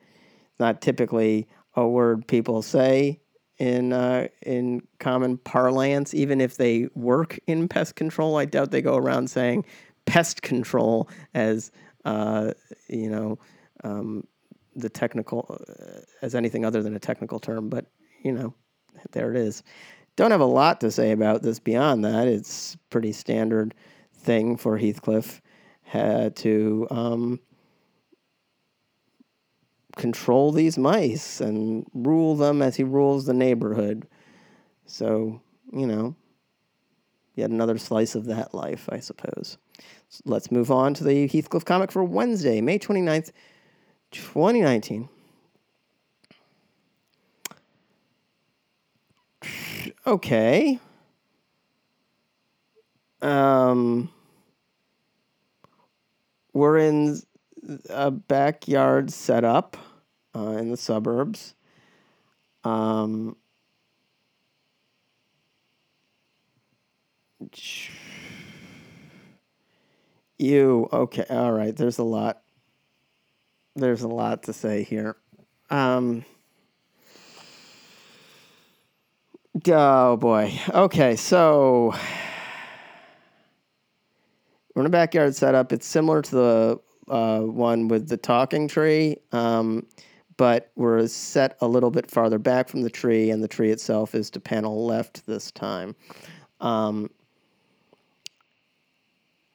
not 0.59 0.81
typically 0.81 1.47
a 1.75 1.87
word 1.87 2.27
people 2.27 2.61
say 2.61 3.19
in 3.57 3.93
uh, 3.93 4.27
in 4.41 4.81
common 4.99 5.37
parlance, 5.37 6.13
even 6.13 6.41
if 6.41 6.57
they 6.57 6.87
work 6.95 7.39
in 7.47 7.67
pest 7.67 7.95
control. 7.95 8.37
I 8.37 8.45
doubt 8.45 8.71
they 8.71 8.81
go 8.81 8.95
around 8.95 9.29
saying 9.29 9.65
pest 10.05 10.41
control 10.41 11.09
as 11.33 11.71
uh, 12.05 12.53
you 12.87 13.09
know 13.09 13.39
um, 13.83 14.25
the 14.75 14.89
technical 14.89 15.59
uh, 15.69 16.01
as 16.21 16.35
anything 16.35 16.65
other 16.65 16.81
than 16.81 16.95
a 16.95 16.99
technical 16.99 17.39
term. 17.39 17.69
But 17.69 17.85
you 18.23 18.31
know, 18.31 18.53
there 19.11 19.31
it 19.31 19.37
is. 19.37 19.63
Don't 20.15 20.31
have 20.31 20.41
a 20.41 20.45
lot 20.45 20.81
to 20.81 20.91
say 20.91 21.11
about 21.11 21.41
this 21.41 21.59
beyond 21.59 22.03
that. 22.05 22.27
It's 22.27 22.77
pretty 22.89 23.11
standard 23.11 23.73
thing 24.13 24.57
for 24.57 24.77
Heathcliff 24.77 25.41
had 25.91 26.37
to 26.37 26.87
um, 26.89 27.37
control 29.97 30.53
these 30.53 30.77
mice 30.77 31.41
and 31.41 31.85
rule 31.93 32.37
them 32.37 32.61
as 32.61 32.77
he 32.77 32.83
rules 32.85 33.25
the 33.25 33.33
neighborhood. 33.33 34.07
So, 34.85 35.41
you 35.73 35.85
know, 35.85 36.15
yet 37.35 37.49
another 37.49 37.77
slice 37.77 38.15
of 38.15 38.23
that 38.27 38.53
life, 38.53 38.87
I 38.89 38.99
suppose. 38.99 39.57
So 40.07 40.21
let's 40.23 40.49
move 40.49 40.71
on 40.71 40.93
to 40.93 41.03
the 41.03 41.27
Heathcliff 41.27 41.65
comic 41.65 41.91
for 41.91 42.05
Wednesday, 42.05 42.61
May 42.61 42.79
29th, 42.79 43.33
2019. 44.11 45.09
Okay. 50.07 50.79
Um, 53.21 54.09
we're 56.53 56.77
in 56.77 57.21
a 57.89 58.11
backyard 58.11 59.11
setup 59.11 59.77
uh, 60.35 60.51
in 60.51 60.69
the 60.69 60.77
suburbs. 60.77 61.55
Um, 62.63 63.35
you 70.37 70.89
okay? 70.91 71.25
All 71.29 71.51
right. 71.51 71.75
There's 71.75 71.97
a 71.97 72.03
lot. 72.03 72.41
There's 73.75 74.01
a 74.01 74.07
lot 74.07 74.43
to 74.43 74.53
say 74.53 74.83
here. 74.83 75.15
Um, 75.69 76.25
oh 79.67 80.17
boy. 80.17 80.59
Okay, 80.69 81.15
so 81.15 81.95
in 84.75 84.85
a 84.85 84.89
backyard 84.89 85.35
setup. 85.35 85.71
It's 85.73 85.85
similar 85.85 86.21
to 86.21 86.31
the 86.31 86.79
uh, 87.07 87.41
one 87.41 87.87
with 87.87 88.07
the 88.07 88.17
talking 88.17 88.67
tree, 88.67 89.17
um, 89.31 89.85
but 90.37 90.71
we're 90.75 91.05
set 91.07 91.57
a 91.61 91.67
little 91.67 91.91
bit 91.91 92.09
farther 92.09 92.39
back 92.39 92.69
from 92.69 92.81
the 92.81 92.89
tree, 92.89 93.29
and 93.29 93.43
the 93.43 93.47
tree 93.47 93.71
itself 93.71 94.15
is 94.15 94.29
to 94.31 94.39
panel 94.39 94.85
left 94.85 95.25
this 95.25 95.51
time. 95.51 95.95
Um, 96.59 97.09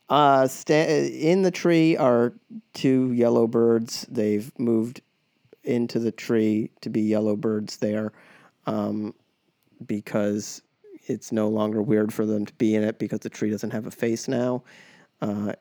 uh, 0.09 0.47
sta- 0.47 1.09
in 1.09 1.43
the 1.43 1.51
tree 1.51 1.97
are 1.97 2.35
two 2.75 3.13
yellow 3.13 3.47
birds. 3.47 4.07
They've 4.09 4.53
moved 4.59 5.01
into 5.65 5.99
the 5.99 6.13
tree 6.13 6.71
to 6.81 6.91
be 6.91 7.01
yellow 7.01 7.35
birds 7.35 7.79
there 7.79 8.13
um, 8.67 9.15
because 9.85 10.63
it's 11.07 11.33
no 11.33 11.49
longer 11.49 11.83
weird 11.83 12.13
for 12.13 12.25
them 12.25 12.47
to 12.47 12.53
be 12.55 12.75
in 12.75 12.85
it 12.85 12.99
because 12.99 13.21
the 13.21 13.29
tree 13.29 13.51
doesn't 13.51 13.73
have 13.73 13.87
a 13.87 13.91
face 13.91 14.29
now. 14.29 14.63
Uh, 15.21 15.53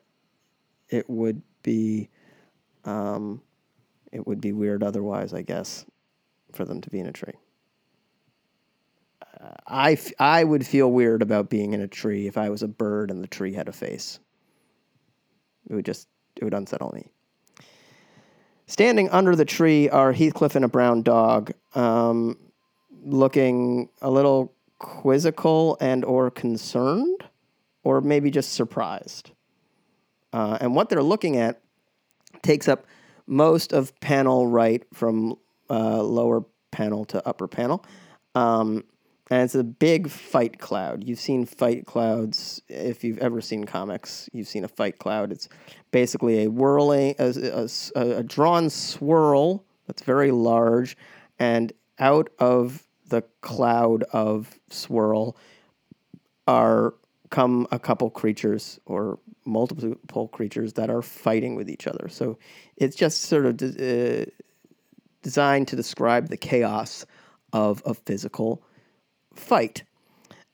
it 0.88 1.08
would 1.08 1.42
be 1.62 2.08
um, 2.84 3.40
it 4.12 4.26
would 4.26 4.40
be 4.40 4.52
weird 4.52 4.82
otherwise, 4.82 5.34
I 5.34 5.42
guess, 5.42 5.84
for 6.52 6.64
them 6.64 6.80
to 6.80 6.90
be 6.90 7.00
in 7.00 7.06
a 7.06 7.12
tree. 7.12 7.34
Uh, 9.40 9.54
I, 9.66 9.92
f- 9.92 10.12
I 10.18 10.44
would 10.44 10.66
feel 10.66 10.90
weird 10.90 11.22
about 11.22 11.50
being 11.50 11.74
in 11.74 11.80
a 11.80 11.88
tree 11.88 12.26
if 12.26 12.38
I 12.38 12.48
was 12.48 12.62
a 12.62 12.68
bird 12.68 13.10
and 13.10 13.22
the 13.22 13.28
tree 13.28 13.52
had 13.52 13.68
a 13.68 13.72
face. 13.72 14.18
It 15.68 15.74
would 15.74 15.84
just 15.84 16.08
it 16.36 16.44
would 16.44 16.54
unsettle 16.54 16.92
me. 16.94 17.08
Standing 18.66 19.08
under 19.10 19.36
the 19.36 19.44
tree 19.44 19.88
are 19.88 20.12
Heathcliff 20.12 20.56
and 20.56 20.64
a 20.64 20.68
brown 20.68 21.02
dog, 21.02 21.52
um, 21.74 22.36
looking 23.04 23.88
a 24.02 24.10
little 24.10 24.52
quizzical 24.78 25.76
and 25.80 26.04
or 26.04 26.30
concerned, 26.30 27.24
or 27.84 28.00
maybe 28.00 28.30
just 28.30 28.52
surprised. 28.52 29.30
Uh, 30.32 30.58
and 30.60 30.74
what 30.74 30.88
they're 30.88 31.02
looking 31.02 31.36
at 31.36 31.60
takes 32.42 32.68
up 32.68 32.86
most 33.26 33.72
of 33.72 33.98
panel 34.00 34.46
right 34.46 34.84
from 34.92 35.36
uh, 35.70 36.02
lower 36.02 36.44
panel 36.70 37.04
to 37.06 37.26
upper 37.26 37.48
panel. 37.48 37.84
Um, 38.34 38.84
and 39.30 39.42
it's 39.42 39.56
a 39.56 39.64
big 39.64 40.08
fight 40.08 40.58
cloud. 40.58 41.02
You've 41.02 41.18
seen 41.18 41.46
fight 41.46 41.84
clouds 41.84 42.62
if 42.68 43.02
you've 43.02 43.18
ever 43.18 43.40
seen 43.40 43.64
comics. 43.64 44.28
You've 44.32 44.46
seen 44.46 44.62
a 44.62 44.68
fight 44.68 44.98
cloud. 44.98 45.32
It's 45.32 45.48
basically 45.90 46.44
a 46.44 46.48
whirling, 46.48 47.16
a, 47.18 47.68
a, 47.96 48.00
a 48.18 48.22
drawn 48.22 48.70
swirl 48.70 49.64
that's 49.86 50.02
very 50.02 50.30
large, 50.30 50.96
and 51.38 51.72
out 51.98 52.28
of 52.38 52.86
the 53.08 53.22
cloud 53.40 54.04
of 54.12 54.58
swirl 54.68 55.36
are 56.46 56.94
come 57.30 57.66
a 57.72 57.78
couple 57.78 58.08
creatures 58.10 58.78
or 58.86 59.18
multiple 59.46 60.28
creatures 60.28 60.74
that 60.74 60.90
are 60.90 61.02
fighting 61.02 61.54
with 61.54 61.70
each 61.70 61.86
other. 61.86 62.08
So 62.08 62.38
it's 62.76 62.96
just 62.96 63.22
sort 63.22 63.46
of 63.46 63.62
uh, 63.62 64.26
designed 65.22 65.68
to 65.68 65.76
describe 65.76 66.28
the 66.28 66.36
chaos 66.36 67.06
of 67.52 67.82
a 67.86 67.94
physical 67.94 68.62
fight. 69.34 69.84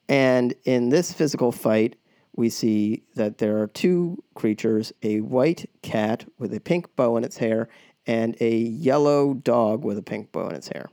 And 0.09 0.55
in 0.65 0.91
this 0.91 1.13
physical 1.13 1.53
fight, 1.53 1.97
we 2.35 2.49
see 2.49 3.03
that 3.15 3.39
there 3.39 3.59
are 3.59 3.67
two 3.67 4.23
creatures 4.35 4.93
a 5.03 5.21
white 5.21 5.69
cat 5.83 6.25
with 6.39 6.55
a 6.55 6.61
pink 6.61 6.95
bow 6.97 7.17
in 7.17 7.25
its 7.25 7.37
hair 7.37 7.69
and 8.07 8.37
a 8.41 8.57
yellow 8.57 9.35
dog 9.35 9.85
with 9.85 9.99
a 9.99 10.03
pink 10.03 10.33
bow 10.33 10.49
in 10.49 10.55
its 10.55 10.69
hair. 10.69 10.89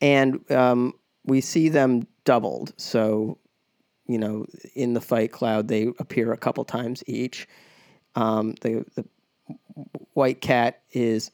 And 0.00 0.50
um, 0.50 0.94
we 1.24 1.40
see 1.40 1.68
them 1.68 2.06
doubled. 2.24 2.74
So, 2.76 3.38
you 4.06 4.18
know, 4.18 4.46
in 4.74 4.94
the 4.94 5.00
fight 5.00 5.32
cloud, 5.32 5.68
they 5.68 5.88
appear 5.98 6.32
a 6.32 6.36
couple 6.36 6.64
times 6.64 7.02
each. 7.06 7.48
Um, 8.14 8.54
the, 8.60 8.84
the 8.94 9.04
white 10.12 10.40
cat 10.40 10.82
is 10.92 11.30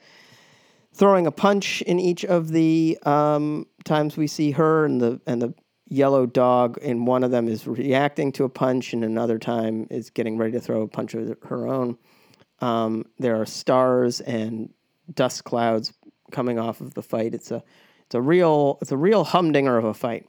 throwing 0.92 1.26
a 1.26 1.32
punch 1.32 1.82
in 1.82 1.98
each 1.98 2.24
of 2.24 2.48
the 2.48 2.98
um, 3.04 3.66
times 3.84 4.16
we 4.16 4.26
see 4.26 4.52
her, 4.52 4.84
and 4.84 5.00
the 5.00 5.20
and 5.26 5.42
the 5.42 5.54
yellow 5.86 6.24
dog 6.24 6.78
in 6.78 7.04
one 7.04 7.24
of 7.24 7.32
them 7.32 7.48
is 7.48 7.66
reacting 7.66 8.32
to 8.32 8.44
a 8.44 8.48
punch, 8.48 8.92
and 8.92 9.04
another 9.04 9.38
time 9.38 9.86
is 9.90 10.10
getting 10.10 10.38
ready 10.38 10.52
to 10.52 10.60
throw 10.60 10.82
a 10.82 10.88
punch 10.88 11.14
of 11.14 11.36
her 11.44 11.66
own. 11.66 11.98
Um, 12.60 13.06
there 13.18 13.40
are 13.40 13.46
stars 13.46 14.20
and 14.20 14.72
dust 15.12 15.44
clouds 15.44 15.92
coming 16.30 16.58
off 16.58 16.80
of 16.80 16.94
the 16.94 17.02
fight. 17.02 17.34
It's 17.34 17.50
a 17.50 17.62
it's 18.06 18.14
a 18.14 18.20
real 18.20 18.78
it's 18.80 18.92
a 18.92 18.96
real 18.96 19.24
humdinger 19.24 19.76
of 19.76 19.84
a 19.84 19.94
fight. 19.94 20.26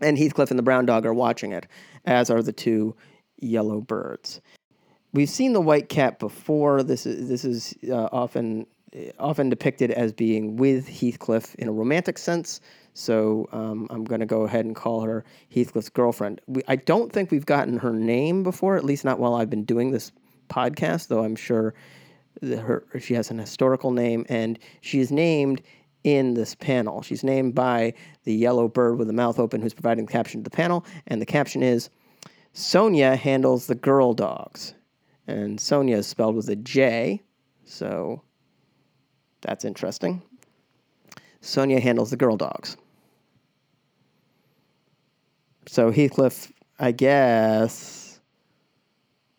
And 0.00 0.18
Heathcliff 0.18 0.50
and 0.50 0.58
the 0.58 0.62
brown 0.62 0.86
dog 0.86 1.06
are 1.06 1.14
watching 1.14 1.52
it, 1.52 1.66
as 2.04 2.30
are 2.30 2.42
the 2.42 2.52
two 2.52 2.96
yellow 3.38 3.80
birds. 3.80 4.40
We've 5.12 5.28
seen 5.28 5.52
the 5.52 5.60
white 5.60 5.88
cat 5.88 6.18
before. 6.18 6.82
This 6.82 7.06
is 7.06 7.28
this 7.28 7.44
is 7.44 7.74
uh, 7.90 8.08
often 8.12 8.66
often 9.18 9.48
depicted 9.48 9.90
as 9.90 10.12
being 10.12 10.56
with 10.56 10.88
Heathcliff 10.88 11.54
in 11.56 11.68
a 11.68 11.72
romantic 11.72 12.18
sense. 12.18 12.60
So 12.94 13.48
um, 13.52 13.86
I'm 13.90 14.04
going 14.04 14.20
to 14.20 14.26
go 14.26 14.42
ahead 14.42 14.64
and 14.64 14.74
call 14.74 15.02
her 15.02 15.24
Heathcliff's 15.48 15.88
girlfriend. 15.88 16.40
We, 16.46 16.62
I 16.66 16.76
don't 16.76 17.12
think 17.12 17.30
we've 17.30 17.46
gotten 17.46 17.78
her 17.78 17.92
name 17.92 18.42
before, 18.42 18.76
at 18.76 18.84
least 18.84 19.04
not 19.04 19.20
while 19.20 19.34
I've 19.34 19.50
been 19.50 19.64
doing 19.64 19.90
this 19.92 20.10
podcast, 20.48 21.08
though 21.08 21.24
I'm 21.24 21.36
sure 21.36 21.74
her 22.42 22.84
she 22.98 23.14
has 23.14 23.30
an 23.30 23.38
historical 23.38 23.90
name 23.90 24.24
and 24.28 24.58
she 24.80 25.00
is 25.00 25.10
named 25.10 25.62
in 26.04 26.34
this 26.34 26.54
panel. 26.54 27.02
She's 27.02 27.24
named 27.24 27.54
by 27.54 27.94
the 28.24 28.34
yellow 28.34 28.68
bird 28.68 28.98
with 28.98 29.06
the 29.06 29.12
mouth 29.12 29.38
open 29.38 29.60
who's 29.60 29.74
providing 29.74 30.06
the 30.06 30.12
caption 30.12 30.40
to 30.40 30.44
the 30.44 30.54
panel, 30.54 30.84
and 31.06 31.20
the 31.20 31.26
caption 31.26 31.62
is 31.62 31.90
Sonja 32.54 33.16
handles 33.16 33.66
the 33.66 33.74
girl 33.74 34.14
dogs. 34.14 34.74
And 35.26 35.58
Sonja 35.58 35.96
is 35.96 36.06
spelled 36.06 36.34
with 36.34 36.48
a 36.48 36.56
J, 36.56 37.22
so 37.64 38.22
that's 39.42 39.64
interesting. 39.64 40.22
Sonja 41.42 41.80
handles 41.80 42.10
the 42.10 42.16
girl 42.16 42.36
dogs. 42.36 42.76
So 45.66 45.92
Heathcliff, 45.92 46.50
I 46.78 46.92
guess, 46.92 48.20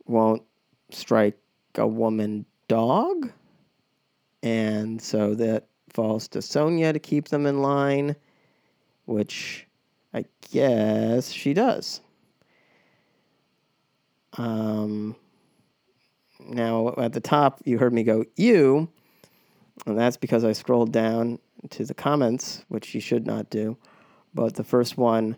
won't 0.05 0.43
strike 0.91 1.37
a 1.75 1.87
woman 1.87 2.45
dog. 2.67 3.31
And 4.43 5.01
so 5.01 5.35
that 5.35 5.67
falls 5.93 6.27
to 6.29 6.39
Sonja 6.39 6.93
to 6.93 6.99
keep 6.99 7.29
them 7.29 7.45
in 7.45 7.61
line, 7.61 8.15
which 9.05 9.67
I 10.13 10.25
guess 10.51 11.31
she 11.31 11.53
does. 11.53 12.01
Um, 14.37 15.15
now, 16.39 16.93
at 16.97 17.13
the 17.13 17.19
top, 17.19 17.61
you 17.65 17.77
heard 17.77 17.93
me 17.93 18.03
go, 18.03 18.25
you, 18.35 18.89
and 19.85 19.97
that's 19.97 20.17
because 20.17 20.43
I 20.43 20.53
scrolled 20.53 20.91
down 20.91 21.39
to 21.71 21.85
the 21.85 21.93
comments, 21.93 22.65
which 22.67 22.95
you 22.95 23.01
should 23.01 23.25
not 23.25 23.49
do. 23.49 23.77
But 24.33 24.55
the 24.55 24.63
first 24.63 24.97
one, 24.97 25.37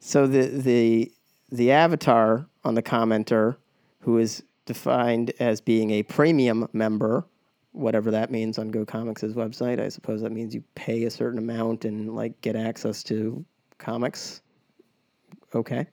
so 0.00 0.26
the, 0.26 0.46
the, 0.46 1.12
the 1.50 1.72
avatar 1.72 2.46
on 2.64 2.74
the 2.74 2.82
commenter, 2.82 3.56
who 4.00 4.18
is 4.18 4.42
defined 4.66 5.32
as 5.40 5.60
being 5.60 5.90
a 5.90 6.02
premium 6.02 6.68
member, 6.72 7.26
whatever 7.74 8.10
that 8.12 8.30
means 8.30 8.58
on 8.58 8.70
Go 8.70 8.86
Comics' 8.86 9.22
website. 9.22 9.80
I 9.80 9.88
suppose 9.88 10.22
that 10.22 10.32
means 10.32 10.54
you 10.54 10.62
pay 10.74 11.04
a 11.04 11.10
certain 11.10 11.38
amount 11.38 11.84
and 11.84 12.14
like 12.14 12.40
get 12.40 12.56
access 12.56 13.02
to 13.04 13.44
comics. 13.78 14.40
Okay. 15.54 15.86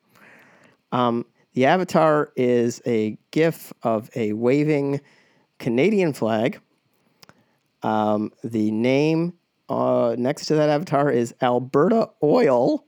Um, 0.92 1.26
the 1.54 1.66
avatar 1.66 2.32
is 2.36 2.82
a 2.86 3.18
GIF 3.32 3.74
of 3.84 4.10
a 4.16 4.34
waving 4.34 5.02
Canadian 5.60 6.14
flag. 6.14 6.60
Um, 7.84 8.32
the 8.44 8.72
name 8.72 9.34
uh, 9.68 10.16
next 10.18 10.46
to 10.46 10.56
that 10.56 10.70
avatar 10.70 11.10
is 11.10 11.34
Alberta 11.42 12.10
Oil. 12.22 12.86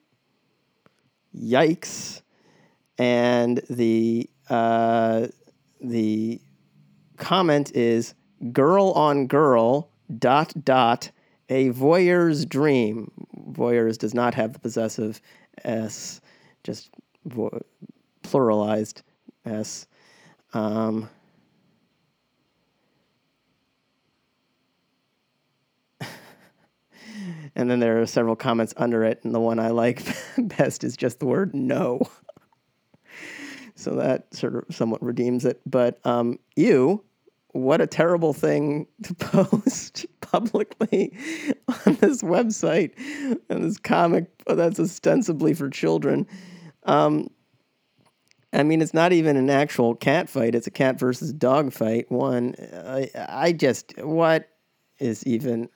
Yikes! 1.36 2.22
And 3.00 3.60
the 3.70 4.30
uh, 4.50 5.28
the 5.82 6.40
comment 7.18 7.76
is 7.76 8.14
girl 8.52 8.92
on 8.92 9.28
girl 9.28 9.90
dot 10.20 10.54
dot 10.64 11.12
a 11.50 11.70
voyeur's 11.70 12.46
dream. 12.46 13.12
Voyeurs 13.52 13.98
does 13.98 14.14
not 14.14 14.34
have 14.34 14.54
the 14.54 14.60
possessive 14.60 15.22
s, 15.64 16.22
just 16.64 16.90
vo- 17.26 17.62
pluralized 18.24 19.02
s. 19.46 19.88
Um, 20.54 21.10
and 27.56 27.70
then 27.70 27.80
there 27.80 28.02
are 28.02 28.06
several 28.06 28.36
comments 28.36 28.74
under 28.78 29.04
it, 29.04 29.20
and 29.24 29.36
the 29.36 29.40
one 29.40 29.60
I 29.60 29.70
like 29.70 30.04
best 30.38 30.84
is 30.84 30.96
just 30.98 31.20
the 31.20 31.26
word 31.26 31.54
no. 31.54 32.02
so 33.76 33.96
that 33.96 34.34
sort 34.34 34.56
of 34.56 34.76
somewhat 34.76 35.04
redeems 35.04 35.46
it. 35.46 35.62
But 35.66 36.00
um, 36.06 36.40
you 36.56 37.04
what 37.54 37.82
a 37.82 37.88
terrible 37.88 38.34
thing 38.34 38.88
to 39.04 39.14
post 39.16 40.06
publicly 40.22 41.16
on 41.86 41.96
this 41.96 42.22
website 42.22 42.92
and 43.50 43.64
this 43.64 43.78
comic 43.78 44.26
that's 44.46 44.80
ostensibly 44.80 45.54
for 45.54 45.70
children. 45.70 46.28
Um, 46.84 47.30
I 48.52 48.64
mean, 48.64 48.82
it's 48.82 48.94
not 48.94 49.14
even 49.14 49.38
an 49.38 49.50
actual 49.50 49.96
cat 49.96 50.30
fight; 50.30 50.54
it's 50.54 50.68
a 50.68 50.72
cat 50.72 51.00
versus 51.00 51.32
dog 51.32 51.72
fight. 51.74 52.12
One, 52.12 52.56
I, 52.74 53.10
I 53.16 53.52
just 53.54 53.98
what 54.00 54.50
is 55.00 55.26
even? 55.26 55.70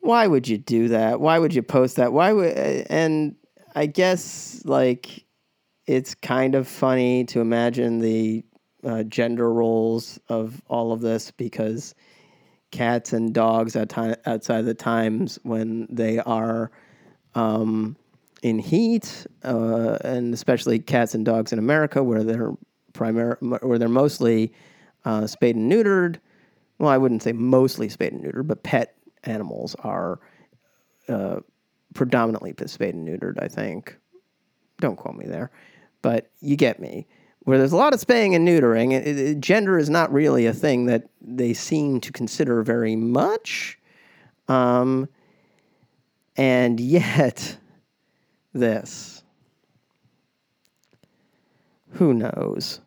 Why 0.00 0.26
would 0.26 0.48
you 0.48 0.58
do 0.58 0.88
that? 0.88 1.20
Why 1.20 1.38
would 1.38 1.54
you 1.54 1.62
post 1.62 1.96
that? 1.96 2.12
Why 2.12 2.32
would? 2.32 2.52
And 2.56 3.36
I 3.74 3.86
guess 3.86 4.62
like 4.64 5.24
it's 5.86 6.14
kind 6.14 6.54
of 6.54 6.68
funny 6.68 7.24
to 7.26 7.40
imagine 7.40 7.98
the 8.00 8.44
uh, 8.84 9.02
gender 9.04 9.52
roles 9.52 10.18
of 10.28 10.60
all 10.68 10.92
of 10.92 11.00
this 11.00 11.30
because 11.30 11.94
cats 12.70 13.12
and 13.12 13.32
dogs 13.32 13.76
at 13.76 13.88
time, 13.88 14.16
outside 14.26 14.60
of 14.60 14.66
the 14.66 14.74
times 14.74 15.38
when 15.42 15.86
they 15.90 16.18
are 16.20 16.70
um, 17.34 17.96
in 18.42 18.58
heat, 18.58 19.26
uh, 19.44 19.98
and 20.02 20.34
especially 20.34 20.78
cats 20.78 21.14
and 21.14 21.24
dogs 21.24 21.52
in 21.52 21.58
America 21.58 22.02
where 22.02 22.24
they're 22.24 22.52
primary 22.92 23.36
where 23.40 23.78
they're 23.78 23.88
mostly 23.88 24.52
uh, 25.04 25.26
spayed 25.26 25.56
and 25.56 25.70
neutered. 25.70 26.16
Well, 26.78 26.90
I 26.90 26.98
wouldn't 26.98 27.22
say 27.22 27.32
mostly 27.32 27.88
spayed 27.88 28.12
and 28.12 28.24
neutered, 28.24 28.48
but 28.48 28.62
pet 28.62 28.96
animals 29.24 29.76
are 29.80 30.18
uh, 31.08 31.40
predominantly 31.94 32.54
spayed 32.66 32.94
and 32.94 33.06
neutered. 33.06 33.42
I 33.42 33.48
think. 33.48 33.96
Don't 34.80 34.96
quote 34.96 35.14
me 35.14 35.26
there, 35.26 35.52
but 36.00 36.30
you 36.40 36.56
get 36.56 36.80
me 36.80 37.06
where 37.44 37.58
there's 37.58 37.72
a 37.72 37.76
lot 37.76 37.92
of 37.92 38.00
spaying 38.00 38.34
and 38.34 38.46
neutering, 38.46 38.92
it, 38.92 39.06
it, 39.06 39.40
gender 39.40 39.78
is 39.78 39.90
not 39.90 40.12
really 40.12 40.46
a 40.46 40.52
thing 40.52 40.86
that 40.86 41.08
they 41.20 41.52
seem 41.52 42.00
to 42.00 42.12
consider 42.12 42.62
very 42.62 42.96
much. 42.96 43.78
Um, 44.48 45.08
and 46.36 46.78
yet, 46.80 47.56
this. 48.52 49.22
Who 51.92 52.14
knows? 52.14 52.80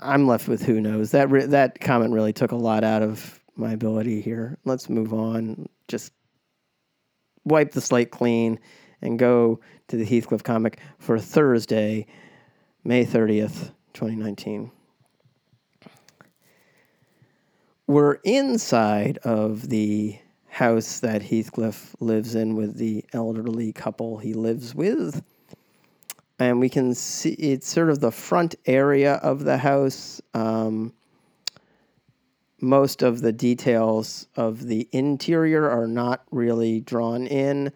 I'm 0.00 0.26
left 0.28 0.46
with 0.46 0.62
who 0.62 0.80
knows. 0.80 1.10
That 1.10 1.30
re- 1.30 1.46
that 1.46 1.80
comment 1.80 2.12
really 2.12 2.32
took 2.32 2.52
a 2.52 2.56
lot 2.56 2.84
out 2.84 3.02
of 3.02 3.40
my 3.56 3.72
ability 3.72 4.20
here. 4.20 4.56
Let's 4.64 4.88
move 4.88 5.12
on. 5.12 5.68
Just 5.88 6.12
wipe 7.44 7.72
the 7.72 7.80
slate 7.80 8.12
clean 8.12 8.60
and 9.02 9.18
go 9.18 9.58
to 9.88 9.96
the 9.96 10.04
Heathcliff 10.04 10.44
comic 10.44 10.78
for 10.98 11.18
Thursday. 11.18 12.06
May 12.84 13.04
30th, 13.04 13.72
2019. 13.92 14.70
we're 17.88 18.18
inside 18.22 19.18
of 19.24 19.70
the 19.70 20.18
house 20.46 21.00
that 21.00 21.22
Heathcliff 21.22 21.96
lives 22.00 22.34
in 22.34 22.54
with 22.54 22.76
the 22.76 23.04
elderly 23.12 23.72
couple 23.72 24.18
he 24.18 24.34
lives 24.34 24.74
with. 24.74 25.24
And 26.38 26.60
we 26.60 26.68
can 26.68 26.94
see 26.94 27.30
it's 27.30 27.66
sort 27.66 27.90
of 27.90 28.00
the 28.00 28.12
front 28.12 28.54
area 28.66 29.14
of 29.14 29.42
the 29.44 29.56
house. 29.56 30.20
Um, 30.34 30.92
most 32.60 33.02
of 33.02 33.22
the 33.22 33.32
details 33.32 34.28
of 34.36 34.66
the 34.66 34.86
interior 34.92 35.68
are 35.68 35.86
not 35.86 36.24
really 36.30 36.80
drawn 36.80 37.26
in. 37.26 37.72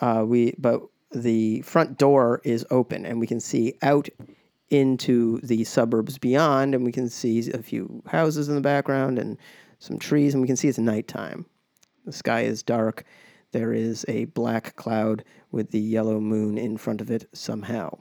Uh, 0.00 0.24
we 0.26 0.54
but 0.58 0.82
the 1.12 1.60
front 1.62 1.98
door 1.98 2.40
is 2.44 2.66
open 2.70 3.04
and 3.04 3.20
we 3.20 3.26
can 3.26 3.40
see 3.40 3.74
out 3.82 4.08
into 4.68 5.40
the 5.40 5.64
suburbs 5.64 6.18
beyond 6.18 6.74
and 6.74 6.84
we 6.84 6.92
can 6.92 7.08
see 7.08 7.50
a 7.50 7.62
few 7.62 8.02
houses 8.06 8.48
in 8.48 8.54
the 8.54 8.60
background 8.60 9.18
and 9.18 9.36
some 9.78 9.98
trees 9.98 10.32
and 10.32 10.40
we 10.40 10.46
can 10.46 10.56
see 10.56 10.68
it's 10.68 10.78
nighttime. 10.78 11.44
The 12.04 12.12
sky 12.12 12.42
is 12.42 12.62
dark. 12.62 13.04
There 13.52 13.72
is 13.72 14.04
a 14.08 14.26
black 14.26 14.76
cloud 14.76 15.24
with 15.50 15.70
the 15.70 15.80
yellow 15.80 16.20
moon 16.20 16.56
in 16.56 16.76
front 16.76 17.00
of 17.00 17.10
it 17.10 17.28
somehow. 17.32 17.98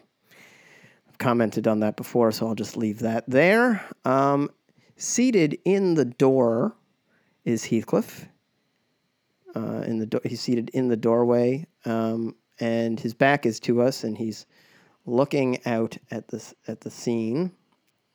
I've 1.07 1.17
commented 1.17 1.67
on 1.67 1.79
that 1.79 1.97
before, 1.97 2.31
so 2.31 2.47
I'll 2.47 2.55
just 2.55 2.77
leave 2.77 2.99
that 2.99 3.27
there. 3.27 3.83
Um, 4.05 4.51
seated 4.95 5.57
in 5.65 5.95
the 5.95 6.05
door 6.05 6.75
is 7.45 7.65
Heathcliff. 7.65 8.27
Uh, 9.55 9.83
in 9.87 9.97
the 9.97 10.05
do- 10.05 10.21
he's 10.23 10.41
seated 10.41 10.69
in 10.75 10.89
the 10.89 10.97
doorway, 10.97 11.65
um, 11.85 12.35
and 12.59 12.99
his 12.99 13.13
back 13.13 13.45
is 13.45 13.59
to 13.61 13.81
us, 13.81 14.03
and 14.03 14.17
he's 14.17 14.45
looking 15.05 15.59
out 15.65 15.97
at 16.11 16.27
the 16.27 16.53
at 16.67 16.81
the 16.81 16.91
scene. 16.91 17.51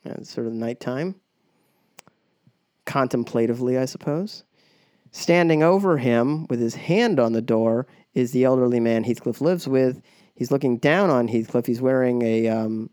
It's 0.05 0.31
sort 0.31 0.47
of 0.47 0.53
nighttime, 0.53 1.15
contemplatively, 2.85 3.79
I 3.79 3.87
suppose. 3.87 4.45
Standing 5.13 5.63
over 5.63 5.97
him 5.97 6.47
with 6.49 6.61
his 6.61 6.75
hand 6.75 7.21
on 7.21 7.33
the 7.33 7.41
door 7.41 7.87
is 8.15 8.33
the 8.33 8.45
elderly 8.45 8.81
man 8.81 9.05
Heathcliff 9.05 9.41
lives 9.41 9.67
with. 9.67 10.03
He's 10.35 10.51
looking 10.51 10.79
down 10.79 11.09
on 11.09 11.29
Heathcliff. 11.29 11.67
He's 11.67 11.81
wearing 11.81 12.23
a, 12.23 12.49
um, 12.49 12.91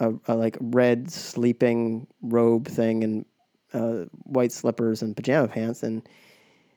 a, 0.00 0.14
a 0.26 0.34
like 0.34 0.56
red 0.60 1.10
sleeping 1.10 2.06
robe 2.22 2.66
thing 2.66 3.04
and 3.04 3.26
uh, 3.74 4.06
white 4.22 4.52
slippers 4.52 5.02
and 5.02 5.14
pajama 5.14 5.48
pants, 5.48 5.82
and 5.82 6.08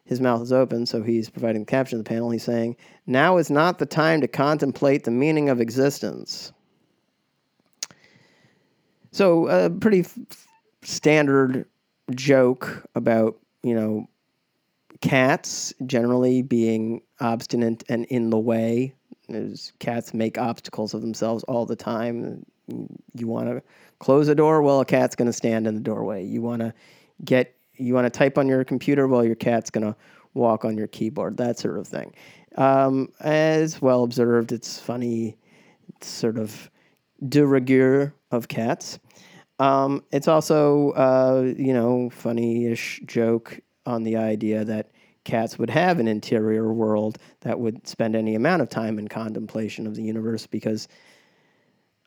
his 0.08 0.22
mouth 0.22 0.41
is 0.41 0.54
open, 0.54 0.86
so 0.86 1.04
he's 1.04 1.30
providing 1.30 1.62
the 1.62 1.65
caption 1.65 2.00
of 2.00 2.06
the 2.06 2.10
panel. 2.10 2.30
He's 2.30 2.43
saying, 2.43 2.78
Now 3.06 3.38
is 3.38 3.52
not 3.52 3.78
the 3.78 3.86
time 3.86 4.22
to 4.22 4.28
contemplate 4.28 5.04
the 5.04 5.12
meaning 5.12 5.50
of 5.50 5.60
existence. 5.60 6.54
So, 9.12 9.48
a 9.48 9.70
pretty 9.70 10.02
f- 10.02 10.17
standard 10.82 11.65
joke 12.12 12.86
about, 12.96 13.38
you 13.63 13.76
know, 13.76 14.08
cats 15.02 15.74
generally 15.86 16.41
being 16.41 17.02
obstinate 17.20 17.84
and 17.89 18.06
in 18.06 18.30
the 18.30 18.39
way. 18.39 18.93
As 19.30 19.74
cats 19.80 20.13
make 20.13 20.38
obstacles 20.38 20.93
of 20.93 21.02
themselves 21.02 21.43
all 21.43 21.65
the 21.65 21.76
time. 21.76 22.46
You 23.13 23.28
want 23.28 23.50
to 23.50 23.62
close 24.00 24.30
a 24.30 24.36
door, 24.36 24.62
well, 24.62 24.80
a 24.80 24.86
cat's 24.86 25.15
going 25.15 25.26
to 25.26 25.34
stand 25.34 25.67
in 25.67 25.76
the 25.76 25.82
doorway. 25.82 26.24
You 26.24 26.41
want 26.41 26.62
to 26.62 26.74
get, 27.26 27.57
you 27.78 27.94
want 27.94 28.06
to 28.06 28.10
type 28.10 28.38
on 28.38 28.48
your 28.48 28.63
computer, 28.63 29.08
while 29.08 29.24
your 29.24 29.36
cat's 29.36 29.70
going 29.70 29.86
to 29.86 29.96
walk 30.34 30.66
on 30.66 30.78
your 30.78 30.88
keyboard, 30.88 31.38
that 31.38 31.60
sort 31.60 31.78
of 31.78 31.88
thing. 31.88 32.13
Um, 32.58 33.10
as 33.20 33.82
well 33.82 34.04
observed, 34.04 34.52
it's 34.52 34.80
funny, 34.80 35.38
it's 35.90 36.08
sort 36.08 36.38
of 36.38 36.70
de 37.28 37.46
rigueur 37.46 38.13
of 38.32 38.48
cats. 38.48 39.00
Um, 39.60 40.04
it's 40.12 40.28
also, 40.28 40.92
uh, 40.92 41.54
you 41.58 41.74
know, 41.74 42.10
funny-ish 42.12 43.02
joke 43.06 43.60
on 43.86 44.04
the 44.04 44.18
idea 44.18 44.63
that 44.66 44.92
cats 45.24 45.60
would 45.60 45.70
have 45.70 46.00
an 46.00 46.08
interior 46.08 46.72
world 46.72 47.18
that 47.42 47.60
would 47.60 47.88
spend 47.88 48.16
any 48.16 48.36
amount 48.36 48.62
of 48.62 48.70
time 48.70 48.98
in 48.98 49.08
contemplation 49.08 49.86
of 49.86 49.96
the 49.96 50.04
universe 50.04 50.48
because 50.48 50.88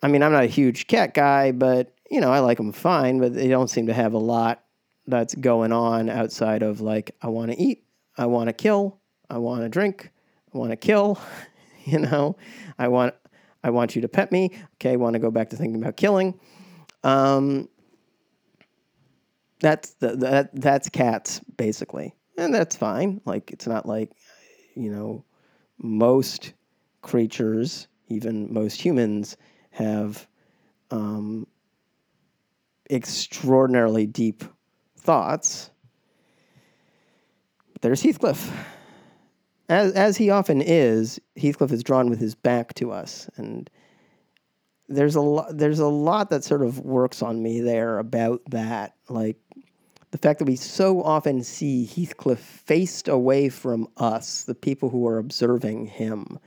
I 0.02 0.08
mean, 0.08 0.22
I'm 0.22 0.32
not 0.32 0.44
a 0.44 0.48
huge 0.48 0.86
cat 0.86 1.12
guy, 1.12 1.52
but 1.52 1.92
you 2.10 2.20
know, 2.20 2.32
I 2.32 2.38
like 2.40 2.56
them 2.56 2.72
fine, 2.72 3.20
but 3.20 3.34
they 3.34 3.48
don't 3.48 3.68
seem 3.68 3.86
to 3.86 3.92
have 3.92 4.14
a 4.14 4.18
lot 4.18 4.64
that's 5.10 5.34
going 5.34 5.72
on 5.72 6.08
outside 6.08 6.62
of 6.62 6.80
like 6.80 7.14
I 7.20 7.28
want 7.28 7.50
to 7.50 7.60
eat, 7.60 7.84
I 8.16 8.26
want 8.26 8.48
to 8.48 8.52
kill, 8.52 9.00
I 9.28 9.38
want 9.38 9.62
to 9.62 9.68
drink, 9.68 10.10
I 10.54 10.58
want 10.58 10.70
to 10.70 10.76
kill, 10.76 11.20
you 11.84 11.98
know, 11.98 12.36
I 12.78 12.88
want 12.88 13.14
I 13.62 13.70
want 13.70 13.94
you 13.94 14.02
to 14.02 14.08
pet 14.08 14.32
me. 14.32 14.50
Okay, 14.74 14.92
I 14.92 14.96
want 14.96 15.14
to 15.14 15.20
go 15.20 15.30
back 15.30 15.50
to 15.50 15.56
thinking 15.56 15.82
about 15.82 15.96
killing. 15.96 16.38
Um, 17.04 17.68
that's 19.60 19.90
the, 19.94 20.16
that 20.16 20.50
that's 20.54 20.88
cats 20.88 21.40
basically, 21.56 22.14
and 22.38 22.54
that's 22.54 22.76
fine. 22.76 23.20
Like 23.24 23.50
it's 23.50 23.66
not 23.66 23.86
like 23.86 24.12
you 24.74 24.90
know 24.90 25.24
most 25.78 26.54
creatures, 27.02 27.88
even 28.08 28.52
most 28.52 28.80
humans, 28.80 29.36
have 29.70 30.26
um, 30.90 31.46
extraordinarily 32.90 34.06
deep 34.06 34.44
thoughts. 35.00 35.70
There's 37.80 38.02
Heathcliff. 38.02 38.50
As, 39.68 39.92
as 39.92 40.16
he 40.16 40.30
often 40.30 40.60
is, 40.60 41.20
Heathcliff 41.36 41.72
is 41.72 41.82
drawn 41.82 42.10
with 42.10 42.20
his 42.20 42.34
back 42.34 42.74
to 42.74 42.90
us, 42.90 43.30
and 43.36 43.70
there's 44.88 45.14
a 45.14 45.20
lot. 45.20 45.56
There's 45.56 45.78
a 45.78 45.86
lot 45.86 46.30
that 46.30 46.44
sort 46.44 46.62
of 46.62 46.80
works 46.80 47.22
on 47.22 47.42
me 47.42 47.60
there 47.60 47.98
about 47.98 48.42
that, 48.50 48.96
like 49.08 49.36
the 50.10 50.18
fact 50.18 50.40
that 50.40 50.46
we 50.46 50.56
so 50.56 51.02
often 51.02 51.42
see 51.44 51.86
Heathcliff 51.86 52.40
faced 52.40 53.06
away 53.06 53.48
from 53.48 53.88
us, 53.96 54.42
the 54.42 54.54
people 54.54 54.90
who 54.90 55.06
are 55.06 55.18
observing 55.18 55.86
him, 55.86 56.38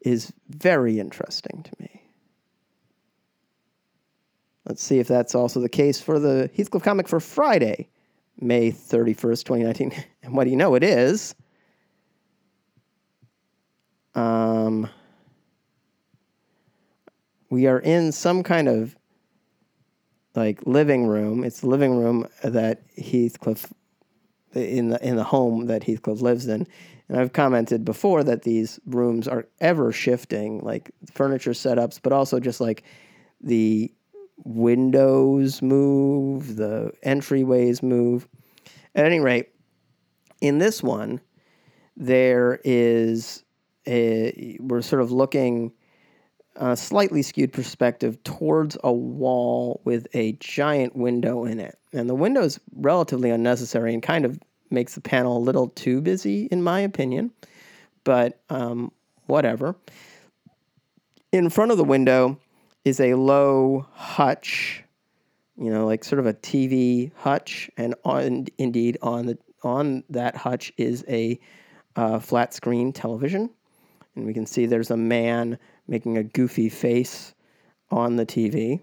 is 0.00 0.32
very 0.48 1.00
interesting 1.00 1.64
to 1.64 1.72
me. 1.80 1.91
Let's 4.66 4.82
see 4.82 4.98
if 4.98 5.08
that's 5.08 5.34
also 5.34 5.60
the 5.60 5.68
case 5.68 6.00
for 6.00 6.18
the 6.18 6.50
Heathcliff 6.56 6.82
comic 6.82 7.08
for 7.08 7.20
Friday, 7.20 7.88
May 8.40 8.70
31st, 8.70 9.44
2019. 9.44 9.92
And 10.22 10.34
what 10.34 10.44
do 10.44 10.50
you 10.50 10.56
know? 10.56 10.76
It 10.76 10.84
is. 10.84 11.34
Um, 14.14 14.88
we 17.50 17.66
are 17.66 17.80
in 17.80 18.12
some 18.12 18.44
kind 18.44 18.68
of 18.68 18.94
like 20.36 20.64
living 20.64 21.06
room. 21.06 21.42
It's 21.44 21.60
the 21.60 21.68
living 21.68 21.96
room 21.96 22.28
that 22.44 22.82
Heathcliff 22.96 23.72
in 24.54 24.90
the 24.90 25.06
in 25.06 25.16
the 25.16 25.24
home 25.24 25.66
that 25.66 25.82
Heathcliff 25.82 26.20
lives 26.20 26.46
in. 26.46 26.66
And 27.08 27.20
I've 27.20 27.32
commented 27.32 27.84
before 27.84 28.22
that 28.24 28.42
these 28.42 28.78
rooms 28.86 29.28
are 29.28 29.46
ever 29.60 29.92
shifting, 29.92 30.60
like 30.60 30.90
furniture 31.12 31.50
setups, 31.50 31.98
but 32.02 32.12
also 32.12 32.40
just 32.40 32.60
like 32.60 32.84
the 33.40 33.92
windows 34.44 35.62
move, 35.62 36.56
the 36.56 36.92
entryways 37.04 37.82
move. 37.82 38.28
At 38.94 39.06
any 39.06 39.20
rate, 39.20 39.50
in 40.40 40.58
this 40.58 40.82
one, 40.82 41.20
there 41.96 42.60
is 42.64 43.44
a, 43.86 44.56
we're 44.60 44.82
sort 44.82 45.02
of 45.02 45.12
looking 45.12 45.72
a 46.56 46.76
slightly 46.76 47.22
skewed 47.22 47.52
perspective 47.52 48.22
towards 48.24 48.76
a 48.84 48.92
wall 48.92 49.80
with 49.84 50.06
a 50.14 50.32
giant 50.32 50.94
window 50.94 51.44
in 51.44 51.58
it. 51.58 51.78
And 51.92 52.08
the 52.08 52.14
window 52.14 52.42
is 52.42 52.60
relatively 52.76 53.30
unnecessary 53.30 53.94
and 53.94 54.02
kind 54.02 54.24
of 54.24 54.38
makes 54.70 54.94
the 54.94 55.00
panel 55.00 55.36
a 55.36 55.40
little 55.40 55.68
too 55.68 56.00
busy, 56.00 56.46
in 56.46 56.62
my 56.62 56.80
opinion. 56.80 57.30
But 58.04 58.40
um, 58.50 58.92
whatever. 59.26 59.76
In 61.30 61.48
front 61.48 61.70
of 61.70 61.78
the 61.78 61.84
window 61.84 62.38
is 62.84 63.00
a 63.00 63.14
low 63.14 63.86
hutch, 63.92 64.84
you 65.56 65.70
know, 65.70 65.86
like 65.86 66.04
sort 66.04 66.18
of 66.18 66.26
a 66.26 66.34
TV 66.34 67.12
hutch, 67.16 67.70
and 67.76 67.94
on 68.04 68.46
indeed 68.58 68.98
on 69.02 69.26
the 69.26 69.38
on 69.62 70.04
that 70.10 70.36
hutch 70.36 70.72
is 70.76 71.04
a 71.08 71.38
uh, 71.96 72.18
flat 72.18 72.52
screen 72.54 72.92
television, 72.92 73.50
and 74.16 74.26
we 74.26 74.34
can 74.34 74.46
see 74.46 74.66
there's 74.66 74.90
a 74.90 74.96
man 74.96 75.58
making 75.86 76.16
a 76.16 76.24
goofy 76.24 76.68
face 76.68 77.34
on 77.90 78.16
the 78.16 78.26
TV. 78.26 78.80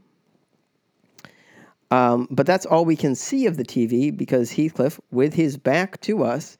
Um, 1.92 2.28
but 2.30 2.46
that's 2.46 2.68
all 2.68 2.86
we 2.86 2.96
can 2.96 3.16
see 3.16 3.48
of 3.48 3.58
the 3.58 3.64
TV 3.64 4.16
because 4.16 4.52
Heathcliff, 4.52 5.00
with 5.12 5.34
his 5.34 5.58
back 5.58 6.00
to 6.02 6.24
us, 6.24 6.58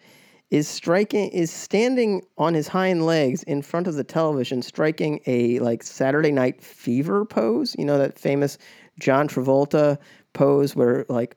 is 0.50 0.68
striking 0.68 1.30
is 1.30 1.52
standing 1.52 2.26
on 2.38 2.54
his 2.54 2.68
hind 2.68 3.06
legs 3.06 3.44
in 3.44 3.62
front 3.62 3.88
of 3.88 3.96
the 3.96 4.04
television, 4.04 4.62
striking 4.62 5.20
a 5.26 5.60
like 5.60 5.84
Saturday 5.84 6.32
Night 6.32 6.62
Fever 6.62 7.26
pose. 7.26 7.76
You 7.78 7.86
know 7.86 7.98
that 7.98 8.18
famous 8.18 8.58
John 9.00 9.28
Travolta 9.28 9.98
pose 10.34 10.76
where 10.76 11.06
like 11.10 11.36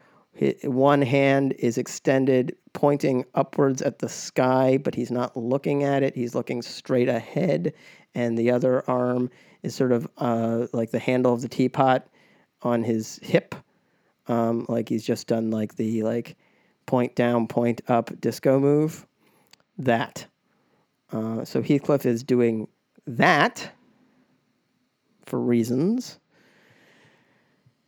one 0.65 1.03
hand 1.03 1.53
is 1.59 1.77
extended, 1.77 2.57
pointing 2.73 3.25
upwards 3.35 3.83
at 3.83 3.99
the 3.99 4.09
sky, 4.09 4.79
but 4.79 4.95
he's 4.95 5.11
not 5.11 5.37
looking 5.37 5.85
at 5.85 6.03
it. 6.03 6.15
He's 6.15 6.35
looking 6.35 6.63
straight 6.63 7.09
ahead, 7.09 7.75
and 8.15 8.39
the 8.39 8.51
other 8.51 8.89
arm 8.89 9.31
is 9.63 9.75
sort 9.75 9.93
of 9.93 10.09
uh, 10.17 10.67
like 10.73 10.91
the 10.91 10.99
handle 10.99 11.35
of 11.35 11.43
the 11.43 11.49
teapot 11.49 12.07
on 12.63 12.83
his 12.83 13.19
hip, 13.23 13.55
um, 14.29 14.65
like 14.69 14.89
he's 14.89 15.05
just 15.05 15.27
done 15.27 15.51
like 15.51 15.77
the 15.77 16.03
like 16.03 16.37
point 16.87 17.15
down, 17.15 17.47
point 17.47 17.81
up 17.89 18.21
disco 18.21 18.59
move. 18.59 19.07
That. 19.79 20.27
Uh, 21.11 21.45
so 21.45 21.63
Heathcliff 21.63 22.07
is 22.07 22.23
doing 22.23 22.69
that 23.07 23.71
for 25.27 25.41
reasons. 25.41 26.19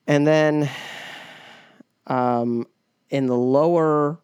And 0.07 0.27
then 0.27 0.69
um, 2.07 2.67
in 3.11 3.27
the 3.27 3.37
lower 3.37 4.19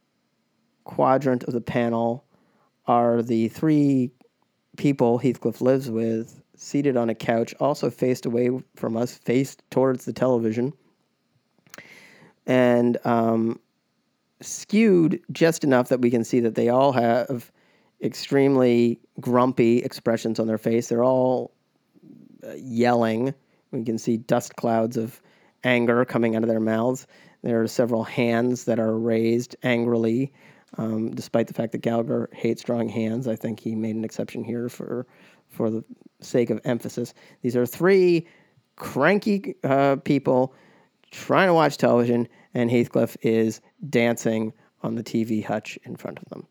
quadrant 0.84 1.44
of 1.44 1.54
the 1.54 1.60
panel 1.60 2.24
are 2.86 3.22
the 3.22 3.48
three 3.48 4.10
people 4.76 5.18
Heathcliff 5.18 5.60
lives 5.60 5.90
with 5.90 6.42
seated 6.56 6.96
on 6.96 7.08
a 7.08 7.14
couch, 7.14 7.54
also 7.58 7.88
faced 7.88 8.26
away 8.26 8.50
from 8.76 8.96
us, 8.96 9.14
faced 9.14 9.62
towards 9.70 10.04
the 10.04 10.12
television, 10.12 10.72
and 12.46 12.98
um, 13.06 13.58
skewed 14.40 15.20
just 15.32 15.64
enough 15.64 15.88
that 15.88 16.00
we 16.00 16.10
can 16.10 16.24
see 16.24 16.40
that 16.40 16.54
they 16.54 16.68
all 16.68 16.92
have 16.92 17.50
extremely 18.02 19.00
grumpy 19.20 19.78
expressions 19.78 20.40
on 20.40 20.46
their 20.46 20.58
face. 20.58 20.88
They're 20.88 21.04
all 21.04 21.52
uh, 22.46 22.54
yelling. 22.56 23.34
We 23.70 23.84
can 23.84 23.98
see 23.98 24.16
dust 24.16 24.56
clouds 24.56 24.96
of 24.96 25.20
anger 25.64 26.04
coming 26.04 26.36
out 26.36 26.42
of 26.42 26.48
their 26.48 26.60
mouths. 26.60 27.06
There 27.42 27.62
are 27.62 27.68
several 27.68 28.04
hands 28.04 28.64
that 28.64 28.78
are 28.78 28.98
raised 28.98 29.56
angrily, 29.62 30.32
um, 30.78 31.10
despite 31.10 31.46
the 31.46 31.54
fact 31.54 31.72
that 31.72 31.78
Gallagher 31.78 32.28
hates 32.32 32.62
drawing 32.62 32.88
hands. 32.88 33.28
I 33.28 33.36
think 33.36 33.60
he 33.60 33.74
made 33.74 33.96
an 33.96 34.04
exception 34.04 34.44
here 34.44 34.68
for 34.68 35.06
for 35.48 35.68
the 35.68 35.84
sake 36.20 36.50
of 36.50 36.60
emphasis. 36.64 37.12
These 37.42 37.56
are 37.56 37.66
three 37.66 38.26
cranky 38.76 39.56
uh, 39.64 39.96
people 39.96 40.54
trying 41.10 41.48
to 41.48 41.54
watch 41.54 41.76
television, 41.76 42.28
and 42.54 42.70
Heathcliff 42.70 43.16
is 43.22 43.60
dancing 43.88 44.52
on 44.82 44.94
the 44.94 45.02
TV 45.02 45.44
hutch 45.44 45.78
in 45.84 45.96
front 45.96 46.18
of 46.18 46.28
them. 46.30 46.46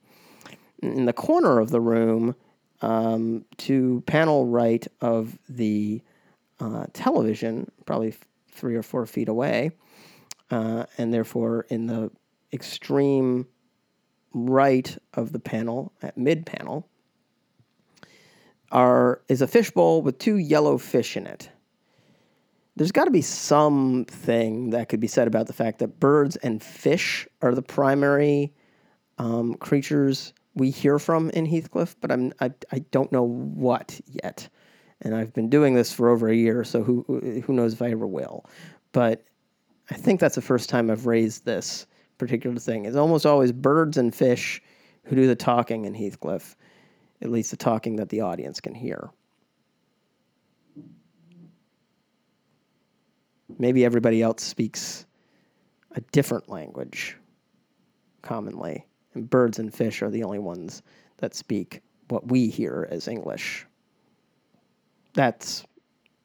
In 0.81 1.05
the 1.05 1.13
corner 1.13 1.59
of 1.59 1.71
the 1.71 1.81
room, 1.81 2.35
um, 2.81 3.45
to 3.57 4.01
panel 4.05 4.45
right 4.45 4.87
of 5.01 5.37
the 5.49 6.01
uh, 6.59 6.85
television, 6.93 7.69
probably 7.85 8.13
three 8.51 8.75
or 8.75 8.83
four 8.83 9.05
feet 9.05 9.29
away, 9.29 9.71
uh, 10.51 10.85
and 10.97 11.13
therefore 11.13 11.65
in 11.69 11.87
the 11.87 12.11
extreme 12.53 13.47
right 14.33 14.97
of 15.13 15.31
the 15.31 15.39
panel, 15.39 15.91
at 16.01 16.17
mid 16.17 16.45
panel, 16.45 16.87
are 18.71 19.21
is 19.27 19.41
a 19.41 19.47
fishbowl 19.47 20.01
with 20.01 20.17
two 20.19 20.37
yellow 20.37 20.77
fish 20.77 21.17
in 21.17 21.25
it. 21.25 21.49
There's 22.79 22.93
got 22.93 23.05
to 23.05 23.11
be 23.11 23.21
something 23.21 24.69
that 24.69 24.87
could 24.87 25.01
be 25.01 25.07
said 25.07 25.27
about 25.27 25.47
the 25.47 25.53
fact 25.53 25.79
that 25.79 25.99
birds 25.99 26.37
and 26.37 26.63
fish 26.63 27.27
are 27.41 27.53
the 27.53 27.61
primary 27.61 28.53
um, 29.17 29.55
creatures 29.55 30.31
we 30.55 30.69
hear 30.69 30.97
from 30.97 31.29
in 31.31 31.45
Heathcliff, 31.45 31.97
but 31.99 32.09
I'm 32.09 32.31
I, 32.39 32.51
I 32.71 32.79
don't 32.91 33.11
know 33.11 33.23
what 33.23 33.99
yet. 34.07 34.47
And 35.01 35.13
I've 35.13 35.33
been 35.33 35.49
doing 35.49 35.73
this 35.73 35.91
for 35.91 36.07
over 36.07 36.29
a 36.29 36.33
year, 36.35 36.63
so 36.63 36.81
who 36.81 37.03
who 37.45 37.51
knows 37.51 37.73
if 37.73 37.81
I 37.81 37.91
ever 37.91 38.07
will. 38.07 38.45
But 38.93 39.25
I 39.91 39.95
think 39.95 40.21
that's 40.21 40.35
the 40.35 40.41
first 40.41 40.69
time 40.69 40.89
I've 40.89 41.05
raised 41.05 41.43
this 41.43 41.85
particular 42.17 42.55
thing. 42.55 42.85
It's 42.85 42.95
almost 42.95 43.25
always 43.25 43.51
birds 43.51 43.97
and 43.97 44.15
fish 44.15 44.61
who 45.03 45.17
do 45.17 45.27
the 45.27 45.35
talking 45.35 45.83
in 45.83 45.93
Heathcliff, 45.93 46.55
at 47.21 47.29
least 47.29 47.51
the 47.51 47.57
talking 47.57 47.97
that 47.97 48.07
the 48.07 48.21
audience 48.21 48.61
can 48.61 48.73
hear. 48.73 49.09
Maybe 53.57 53.83
everybody 53.85 54.21
else 54.21 54.43
speaks 54.43 55.05
a 55.91 56.01
different 56.11 56.49
language 56.49 57.17
commonly, 58.21 58.85
and 59.13 59.29
birds 59.29 59.59
and 59.59 59.73
fish 59.73 60.01
are 60.01 60.09
the 60.09 60.23
only 60.23 60.39
ones 60.39 60.81
that 61.17 61.33
speak 61.33 61.81
what 62.09 62.27
we 62.27 62.47
hear 62.47 62.87
as 62.91 63.07
English. 63.07 63.65
That's 65.13 65.65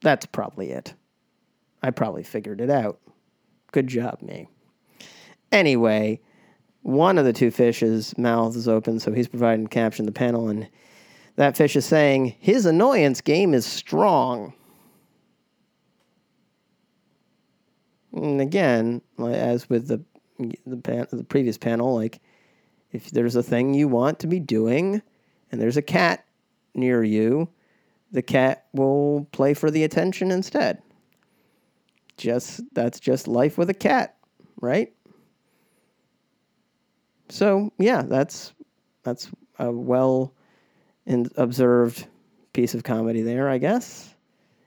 that's 0.02 0.26
probably 0.26 0.70
it. 0.70 0.94
I 1.82 1.90
probably 1.90 2.22
figured 2.22 2.60
it 2.60 2.70
out. 2.70 3.00
Good 3.72 3.86
job, 3.86 4.20
me. 4.22 4.48
Anyway, 5.50 6.20
one 6.82 7.16
of 7.16 7.24
the 7.24 7.32
two 7.32 7.50
fishes' 7.50 8.16
mouth 8.18 8.54
is 8.56 8.68
open, 8.68 9.00
so 9.00 9.12
he's 9.12 9.28
providing 9.28 9.66
caption 9.66 10.04
the 10.04 10.12
panel, 10.12 10.48
and 10.48 10.68
that 11.36 11.56
fish 11.56 11.76
is 11.76 11.84
saying, 11.84 12.34
His 12.38 12.66
annoyance 12.66 13.20
game 13.20 13.54
is 13.54 13.64
strong. 13.64 14.52
And 18.14 18.40
again, 18.40 19.02
as 19.18 19.68
with 19.68 19.88
the 19.88 20.02
the, 20.66 20.76
pan, 20.76 21.06
the 21.12 21.24
previous 21.24 21.58
panel, 21.58 21.94
like 21.94 22.20
if 22.90 23.10
there's 23.10 23.36
a 23.36 23.42
thing 23.42 23.74
you 23.74 23.88
want 23.88 24.18
to 24.20 24.26
be 24.26 24.40
doing, 24.40 25.02
and 25.52 25.60
there's 25.60 25.76
a 25.76 25.82
cat 25.82 26.24
near 26.74 27.04
you, 27.04 27.48
the 28.10 28.22
cat 28.22 28.66
will 28.72 29.28
play 29.32 29.54
for 29.54 29.70
the 29.70 29.84
attention 29.84 30.30
instead 30.30 30.82
just 32.16 32.62
that's 32.72 33.00
just 33.00 33.28
life 33.28 33.58
with 33.58 33.70
a 33.70 33.74
cat, 33.74 34.16
right? 34.60 34.92
So 37.28 37.72
yeah, 37.78 38.02
that's 38.02 38.52
that's 39.02 39.30
a 39.58 39.70
well 39.70 40.34
observed 41.36 42.06
piece 42.52 42.74
of 42.74 42.84
comedy 42.84 43.22
there, 43.22 43.48
I 43.48 43.58
guess. 43.58 44.13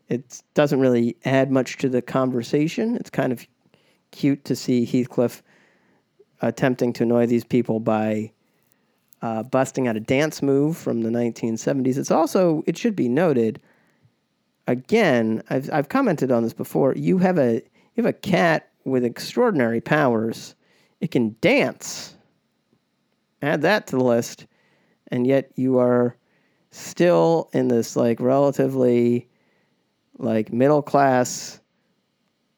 It 0.10 0.42
doesn't 0.54 0.80
really 0.80 1.18
add 1.26 1.52
much 1.52 1.78
to 1.78 1.90
the 1.90 2.02
conversation. 2.02 2.96
It's 2.96 3.10
kind 3.10 3.34
of 3.34 3.46
cute 4.12 4.46
to 4.46 4.56
see 4.56 4.86
Heathcliff 4.86 5.44
attempting 6.42 6.94
to 6.94 7.04
annoy 7.04 7.26
these 7.26 7.44
people 7.44 7.80
by 7.80 8.32
uh, 9.22 9.44
busting 9.44 9.88
out 9.88 9.98
a 9.98 10.00
dance 10.00 10.42
move 10.42 10.78
from 10.78 11.02
the 11.02 11.10
1970s. 11.10 11.98
It's 11.98 12.12
also, 12.12 12.64
it 12.68 12.78
should 12.78 12.96
be 12.96 13.10
noted, 13.10 13.60
again, 14.68 15.42
I've 15.50 15.72
I've 15.74 15.90
commented 15.90 16.32
on 16.32 16.44
this 16.44 16.54
before. 16.54 16.94
You 16.96 17.18
have 17.18 17.38
a 17.40 17.56
you 17.56 18.04
have 18.04 18.06
a 18.06 18.14
cat 18.14 18.70
with 18.84 19.04
extraordinary 19.04 19.82
powers. 19.82 20.56
It 21.02 21.12
can 21.12 21.36
dance. 21.42 22.16
Add 23.42 23.62
that 23.62 23.88
to 23.88 23.98
the 23.98 24.04
list, 24.04 24.46
and 25.08 25.26
yet 25.26 25.52
you 25.56 25.78
are 25.78 26.16
still 26.72 27.50
in 27.54 27.70
this 27.70 27.96
like 27.96 28.20
relatively 28.20 29.27
like 30.18 30.52
middle 30.52 30.82
class 30.82 31.60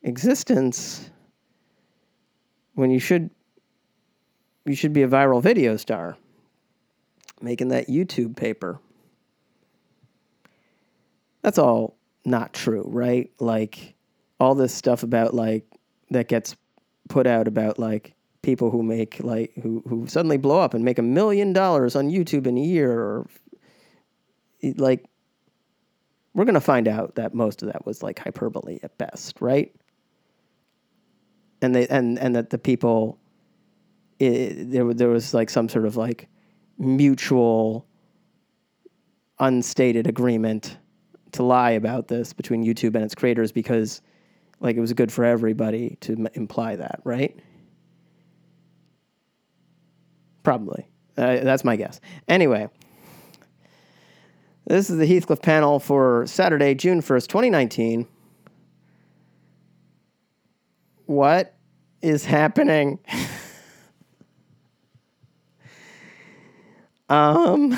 existence 0.04 1.10
when 2.76 2.90
you 2.90 3.00
should 3.00 3.30
you 4.66 4.76
should 4.76 4.94
be 4.94 5.04
a 5.04 5.08
viral 5.08 5.42
video 5.42 5.76
star 5.78 6.18
making 7.42 7.70
that 7.70 7.88
YouTube 7.88 8.36
paper. 8.36 8.80
That's 11.42 11.58
all 11.58 11.98
not 12.26 12.54
true, 12.54 12.84
right? 12.88 13.32
Like 13.40 13.96
all 14.40 14.56
this 14.56 14.74
stuff 14.74 15.04
about 15.04 15.34
like 15.34 15.66
that 16.12 16.28
gets 16.28 16.56
put 17.08 17.28
out 17.28 17.48
about 17.48 17.80
like 17.80 18.14
people 18.42 18.72
who 18.72 18.84
make 18.84 19.20
like 19.22 19.54
who 19.62 19.84
who 19.88 20.08
suddenly 20.08 20.38
blow 20.38 20.60
up 20.60 20.74
and 20.74 20.84
make 20.84 21.00
a 21.00 21.04
million 21.04 21.54
dollars 21.54 21.96
on 21.96 22.10
YouTube 22.10 22.48
in 22.48 22.58
a 22.58 22.62
year 22.62 22.92
or 22.92 23.28
like 24.76 25.06
we're 26.40 26.46
going 26.46 26.54
to 26.54 26.62
find 26.62 26.88
out 26.88 27.16
that 27.16 27.34
most 27.34 27.62
of 27.62 27.70
that 27.70 27.86
was 27.86 28.02
like 28.02 28.18
hyperbole 28.18 28.80
at 28.82 28.98
best, 28.98 29.36
right? 29.42 29.76
And 31.62 31.76
they 31.76 31.86
and 31.88 32.18
and 32.18 32.34
that 32.34 32.50
the 32.50 32.58
people 32.58 33.20
it, 34.20 34.72
there 34.72 34.94
there 34.94 35.10
was 35.10 35.34
like 35.34 35.50
some 35.50 35.68
sort 35.68 35.86
of 35.86 35.98
like 35.98 36.30
mutual 36.78 37.86
unstated 39.40 40.08
agreement 40.08 40.78
to 41.34 41.44
lie 41.44 41.72
about 41.72 42.08
this 42.08 42.32
between 42.32 42.64
YouTube 42.64 42.96
and 42.96 43.04
its 43.04 43.16
creators 43.16 43.52
because 43.52 44.02
like 44.62 44.78
it 44.78 44.80
was 44.80 44.94
good 44.94 45.12
for 45.12 45.26
everybody 45.26 45.98
to 46.00 46.14
m- 46.14 46.28
imply 46.36 46.78
that, 46.78 47.02
right? 47.04 47.38
Probably. 50.44 50.88
Uh, 51.18 51.44
that's 51.44 51.66
my 51.66 51.76
guess. 51.76 52.00
Anyway, 52.30 52.70
this 54.76 54.90
is 54.90 54.98
the 54.98 55.06
Heathcliff 55.06 55.42
panel 55.42 55.80
for 55.80 56.26
Saturday, 56.28 56.76
June 56.76 57.02
1st, 57.02 57.28
2019. 57.28 58.08
What 61.06 61.56
is 62.02 62.24
happening? 62.26 63.00
um 67.10 67.76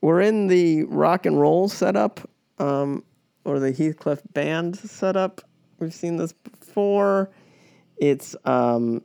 we're 0.00 0.20
in 0.20 0.46
the 0.46 0.84
rock 0.84 1.26
and 1.26 1.40
roll 1.40 1.68
setup, 1.68 2.20
um, 2.58 3.02
or 3.44 3.58
the 3.58 3.72
Heathcliff 3.72 4.20
band 4.32 4.76
setup. 4.76 5.40
We've 5.80 5.92
seen 5.92 6.16
this 6.16 6.32
before. 6.32 7.30
It's 7.96 8.36
um, 8.44 9.02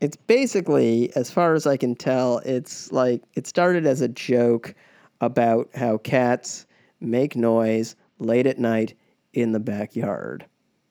it's 0.00 0.16
basically, 0.16 1.14
as 1.16 1.30
far 1.30 1.54
as 1.54 1.66
I 1.66 1.76
can 1.76 1.94
tell, 1.94 2.38
it's 2.38 2.92
like 2.92 3.22
it 3.34 3.46
started 3.46 3.86
as 3.86 4.00
a 4.00 4.08
joke 4.08 4.74
about 5.20 5.68
how 5.74 5.98
cats 5.98 6.66
make 7.00 7.34
noise 7.34 7.96
late 8.18 8.46
at 8.46 8.58
night 8.58 8.94
in 9.32 9.52
the 9.52 9.60
backyard, 9.60 10.46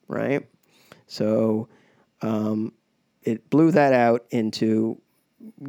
right? 0.07 0.45
So, 1.07 1.69
um, 2.21 2.73
it 3.23 3.49
blew 3.49 3.71
that 3.71 3.93
out 3.93 4.25
into 4.31 4.99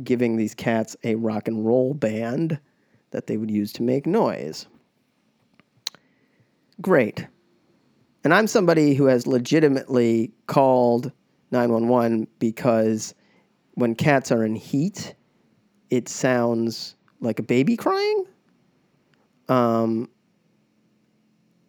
giving 0.02 0.36
these 0.36 0.54
cats 0.54 0.96
a 1.04 1.14
rock 1.16 1.48
and 1.48 1.64
roll 1.64 1.94
band 1.94 2.58
that 3.10 3.26
they 3.26 3.36
would 3.36 3.50
use 3.50 3.72
to 3.74 3.82
make 3.82 4.06
noise. 4.06 4.66
Great. 6.80 7.26
And 8.24 8.34
I'm 8.34 8.46
somebody 8.46 8.94
who 8.94 9.06
has 9.06 9.26
legitimately 9.26 10.32
called 10.46 11.12
911 11.50 12.28
because 12.38 13.14
when 13.78 13.94
cats 13.94 14.32
are 14.32 14.44
in 14.44 14.56
heat, 14.56 15.14
it 15.88 16.08
sounds 16.08 16.96
like 17.20 17.38
a 17.38 17.44
baby 17.44 17.76
crying. 17.76 18.24
Um, 19.48 20.10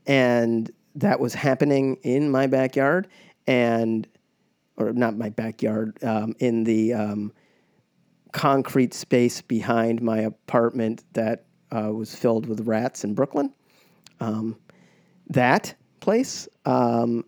and 0.07 0.71
that 0.95 1.19
was 1.19 1.35
happening 1.35 1.97
in 2.01 2.31
my 2.31 2.47
backyard 2.47 3.07
and 3.45 4.07
or 4.75 4.91
not 4.91 5.17
my 5.17 5.29
backyard 5.29 6.03
um, 6.03 6.33
in 6.39 6.63
the 6.63 6.93
um, 6.93 7.31
concrete 8.31 8.95
space 8.95 9.41
behind 9.43 10.01
my 10.01 10.21
apartment 10.21 11.03
that 11.13 11.45
uh, 11.71 11.91
was 11.93 12.15
filled 12.15 12.47
with 12.47 12.61
rats 12.61 13.03
in 13.03 13.13
brooklyn 13.13 13.53
um, 14.19 14.57
that 15.27 15.75
place 15.99 16.47
um, 16.65 17.23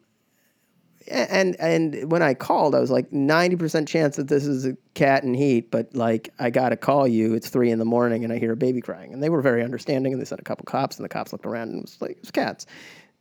and 1.08 1.60
and 1.60 2.12
when 2.12 2.22
I 2.22 2.34
called, 2.34 2.76
I 2.76 2.80
was 2.80 2.92
like 2.92 3.12
ninety 3.12 3.56
percent 3.56 3.88
chance 3.88 4.16
that 4.16 4.28
this 4.28 4.46
is 4.46 4.66
a 4.66 4.78
cat 4.94 5.24
in 5.24 5.34
heat, 5.34 5.72
but 5.72 5.96
like 5.96 6.30
I 6.40 6.50
gotta 6.50 6.78
call 6.78 7.08
you. 7.08 7.34
It's 7.34 7.50
three 7.50 7.72
in 7.72 7.80
the 7.80 7.86
morning, 7.86 8.24
and 8.24 8.32
I 8.32 8.38
hear 8.38 8.52
a 8.52 8.58
baby 8.58 8.82
crying, 8.82 9.14
and 9.14 9.22
they 9.22 9.30
were 9.30 9.42
very 9.42 9.64
understanding, 9.64 10.14
and 10.14 10.22
they 10.22 10.26
sent 10.26 10.42
a 10.42 10.44
couple 10.44 10.66
cops, 10.66 10.98
and 10.98 11.06
the 11.06 11.10
cops 11.10 11.32
looked 11.32 11.46
around 11.46 11.70
and 11.70 11.82
was 11.82 11.98
like 12.02 12.12
it 12.12 12.22
was 12.22 12.32
cats, 12.32 12.66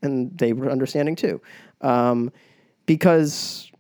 and 0.03 0.37
they 0.39 0.53
were 0.53 0.71
understanding 0.71 1.17
too, 1.17 1.41
um, 1.81 2.33
because 2.87 3.71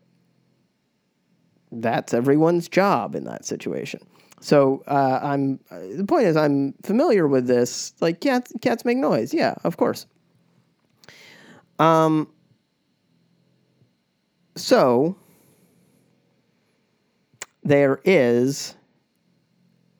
that's 1.72 2.14
everyone's 2.14 2.68
job 2.68 3.14
in 3.14 3.24
that 3.24 3.44
situation. 3.44 4.00
So 4.40 4.82
uh, 4.86 5.20
I'm 5.22 5.60
the 5.70 6.04
point 6.06 6.24
is 6.24 6.36
I'm 6.36 6.72
familiar 6.82 7.28
with 7.28 7.46
this. 7.46 7.92
Like 8.00 8.20
cats, 8.20 8.52
cats 8.62 8.84
make 8.84 8.96
noise. 8.96 9.34
Yeah, 9.34 9.54
of 9.64 9.76
course. 9.76 10.06
Um, 11.78 12.28
so 14.60 15.16
there 17.62 18.00
is 18.04 18.74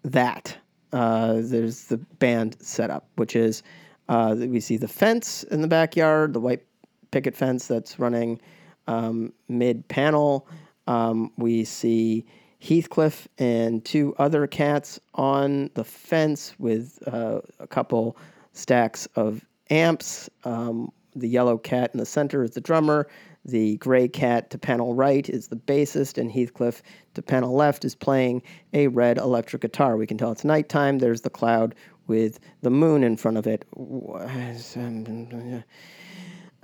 that. 0.05 0.57
Uh, 0.93 1.41
there's 1.43 1.85
the 1.85 1.99
band 1.99 2.57
setup, 2.61 3.09
which 3.17 3.37
is 3.37 3.63
uh, 4.09 4.35
we 4.37 4.59
see 4.59 4.77
the 4.77 4.89
fence 4.89 5.45
in 5.45 5.63
the 5.63 5.69
backyard, 5.69 6.33
the 6.33 6.41
white 6.41 6.65
picket 7.13 7.37
fence 7.37 7.69
that's 7.69 7.99
running 7.99 8.41
um, 8.89 9.33
mid 9.49 9.87
panel. 9.87 10.49
Um, 10.89 11.33
we 11.37 11.65
see 11.65 12.27
Heathcliff 12.61 13.29
and 13.39 13.85
two 13.85 14.15
other 14.19 14.47
cats 14.47 14.99
on 15.15 15.71
the 15.75 15.85
fence 15.85 16.55
with 16.59 16.99
uh, 17.07 17.41
a 17.61 17.67
couple 17.67 18.17
stacks 18.53 19.07
of 19.15 19.47
amps. 19.71 20.29
Um, 20.45 20.91
the 21.15 21.29
yellow 21.29 21.57
cat 21.57 21.91
in 21.93 22.01
the 22.01 22.07
center 22.07 22.43
is 22.43 22.53
the 22.53 22.61
drummer. 22.61 23.07
The 23.45 23.77
gray 23.79 24.07
cat 24.07 24.51
to 24.51 24.59
panel 24.59 24.95
right 24.95 25.29
is 25.29 25.49
the 25.49 25.57
bassist, 25.57 26.19
and 26.19 26.31
Heathcliff 26.31 26.83
to 27.15 27.23
panel 27.23 27.55
left 27.55 27.85
is 27.85 27.95
playing 27.95 28.43
a 28.75 28.89
red 28.89 29.17
electric 29.17 29.63
guitar. 29.63 29.97
We 29.97 30.07
can 30.07 30.19
tell 30.19 30.31
it's 30.31 30.45
nighttime. 30.45 30.99
There's 30.99 31.23
the 31.23 31.31
cloud 31.31 31.75
with 32.07 32.39
the 32.61 32.71
moon 32.71 33.03
in 33.03 33.17
front 33.17 33.39
of 33.39 33.47
it. 33.47 33.65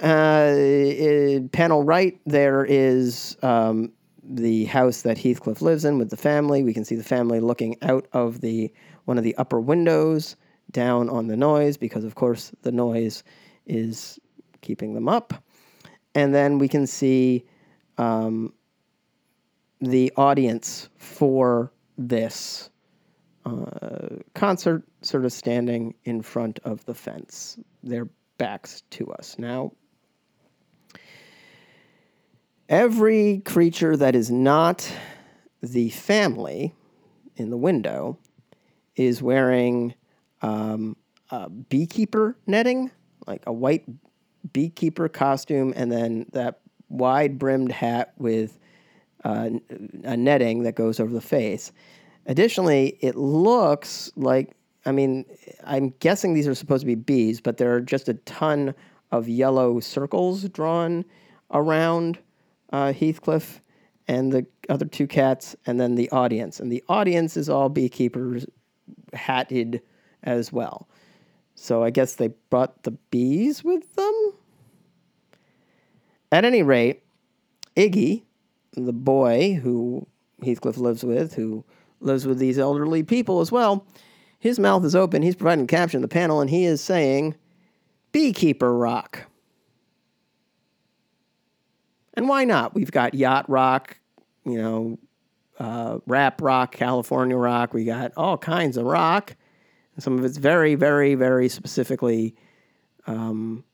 Uh, 0.00 1.48
panel 1.52 1.82
right, 1.82 2.20
there 2.26 2.66
is 2.66 3.38
um, 3.42 3.90
the 4.22 4.66
house 4.66 5.00
that 5.02 5.16
Heathcliff 5.16 5.62
lives 5.62 5.86
in 5.86 5.96
with 5.96 6.10
the 6.10 6.16
family. 6.16 6.62
We 6.62 6.74
can 6.74 6.84
see 6.84 6.96
the 6.96 7.04
family 7.04 7.40
looking 7.40 7.76
out 7.82 8.06
of 8.12 8.42
the 8.42 8.70
one 9.06 9.16
of 9.16 9.24
the 9.24 9.36
upper 9.36 9.60
windows 9.60 10.36
down 10.72 11.08
on 11.08 11.28
the 11.28 11.36
noise 11.36 11.78
because, 11.78 12.04
of 12.04 12.16
course, 12.16 12.52
the 12.62 12.72
noise 12.72 13.24
is 13.66 14.18
keeping 14.60 14.94
them 14.94 15.08
up 15.08 15.32
and 16.16 16.34
then 16.34 16.58
we 16.58 16.66
can 16.66 16.86
see 16.86 17.44
um, 17.98 18.54
the 19.82 20.10
audience 20.16 20.88
for 20.96 21.70
this 21.98 22.70
uh, 23.44 24.16
concert 24.34 24.82
sort 25.02 25.26
of 25.26 25.32
standing 25.32 25.94
in 26.04 26.22
front 26.22 26.58
of 26.64 26.82
the 26.86 26.94
fence, 26.94 27.58
their 27.82 28.08
backs 28.38 28.82
to 28.88 29.12
us. 29.12 29.36
Now, 29.38 29.72
every 32.70 33.42
creature 33.44 33.94
that 33.98 34.16
is 34.16 34.30
not 34.30 34.90
the 35.62 35.90
family 35.90 36.74
in 37.36 37.50
the 37.50 37.58
window 37.58 38.18
is 38.96 39.20
wearing 39.20 39.94
um, 40.40 40.96
beekeeper 41.68 42.38
netting, 42.46 42.90
like 43.26 43.42
a 43.46 43.52
white 43.52 43.84
beekeeper 44.52 45.08
costume 45.08 45.72
and 45.76 45.90
then 45.90 46.26
that 46.32 46.60
wide 46.88 47.38
brimmed 47.38 47.72
hat 47.72 48.12
with 48.18 48.58
uh, 49.24 49.50
a 50.04 50.16
netting 50.16 50.62
that 50.62 50.74
goes 50.74 51.00
over 51.00 51.12
the 51.12 51.20
face. 51.20 51.72
Additionally, 52.26 52.98
it 53.00 53.16
looks 53.16 54.10
like 54.16 54.56
I 54.86 54.92
mean, 54.92 55.26
I'm 55.64 55.90
guessing 55.98 56.32
these 56.32 56.46
are 56.46 56.54
supposed 56.54 56.82
to 56.82 56.86
be 56.86 56.94
bees, 56.94 57.40
but 57.40 57.56
there 57.56 57.74
are 57.74 57.80
just 57.80 58.08
a 58.08 58.14
ton 58.14 58.72
of 59.10 59.28
yellow 59.28 59.80
circles 59.80 60.44
drawn 60.48 61.04
around 61.50 62.18
uh, 62.72 62.92
Heathcliff 62.92 63.60
and 64.06 64.32
the 64.32 64.46
other 64.68 64.84
two 64.84 65.08
cats, 65.08 65.56
and 65.66 65.80
then 65.80 65.96
the 65.96 66.08
audience. 66.10 66.60
And 66.60 66.70
the 66.70 66.84
audience 66.88 67.36
is 67.36 67.48
all 67.48 67.68
beekeepers 67.68 68.46
hatted 69.12 69.82
as 70.22 70.52
well. 70.52 70.88
So 71.56 71.82
I 71.82 71.90
guess 71.90 72.14
they 72.14 72.28
brought 72.50 72.84
the 72.84 72.92
bees 72.92 73.64
with 73.64 73.96
them? 73.96 74.32
At 76.30 76.44
any 76.44 76.62
rate, 76.62 77.02
Iggy, 77.74 78.22
the 78.74 78.92
boy 78.92 79.54
who 79.54 80.06
Heathcliff 80.44 80.76
lives 80.76 81.02
with, 81.02 81.34
who 81.34 81.64
lives 82.00 82.26
with 82.26 82.38
these 82.38 82.58
elderly 82.58 83.02
people 83.02 83.40
as 83.40 83.50
well, 83.50 83.86
his 84.38 84.58
mouth 84.58 84.84
is 84.84 84.94
open. 84.94 85.22
He's 85.22 85.34
providing 85.34 85.66
caption 85.66 85.98
in 85.98 86.02
the 86.02 86.08
panel, 86.08 86.40
and 86.40 86.50
he 86.50 86.66
is 86.66 86.80
saying, 86.80 87.34
Beekeeper 88.12 88.76
Rock. 88.76 89.26
And 92.14 92.28
why 92.28 92.44
not? 92.44 92.74
We've 92.74 92.92
got 92.92 93.14
yacht 93.14 93.48
rock, 93.48 93.98
you 94.44 94.60
know, 94.60 94.98
uh, 95.58 95.98
rap 96.06 96.42
rock, 96.42 96.72
California 96.72 97.36
rock. 97.36 97.72
We 97.72 97.84
got 97.84 98.12
all 98.16 98.36
kinds 98.36 98.76
of 98.76 98.84
rock. 98.84 99.36
And 99.96 100.04
some 100.04 100.18
of 100.18 100.24
it's 100.24 100.36
very, 100.36 100.76
very, 100.76 101.16
very 101.16 101.48
specifically 101.48 102.36
um, 103.06 103.64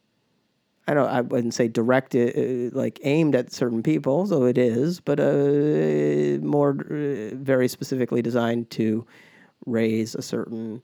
I 0.87 0.95
don't. 0.95 1.09
I 1.09 1.21
wouldn't 1.21 1.55
say 1.55 1.69
directed, 1.69 2.73
uh, 2.73 2.77
like 2.77 2.99
aimed 3.05 3.37
at 3.37 3.53
certain 3.53 3.83
people, 3.83 4.27
though 4.27 4.45
it 4.45 4.59
is, 4.59 5.01
but 5.01 5.21
uh, 5.21 6.45
more 6.45 6.71
uh, 6.71 7.35
very 7.37 7.69
specifically 7.69 8.21
designed 8.21 8.71
to 8.71 9.07
raise 9.65 10.15
a 10.17 10.23
certain 10.23 10.83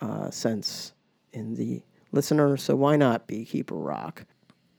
uh, 0.00 0.30
sense 0.30 0.94
in 1.32 1.54
the 1.56 1.82
listener. 2.10 2.56
So 2.56 2.74
why 2.74 2.96
not 2.96 3.26
Beekeeper 3.26 3.74
Rock? 3.74 4.24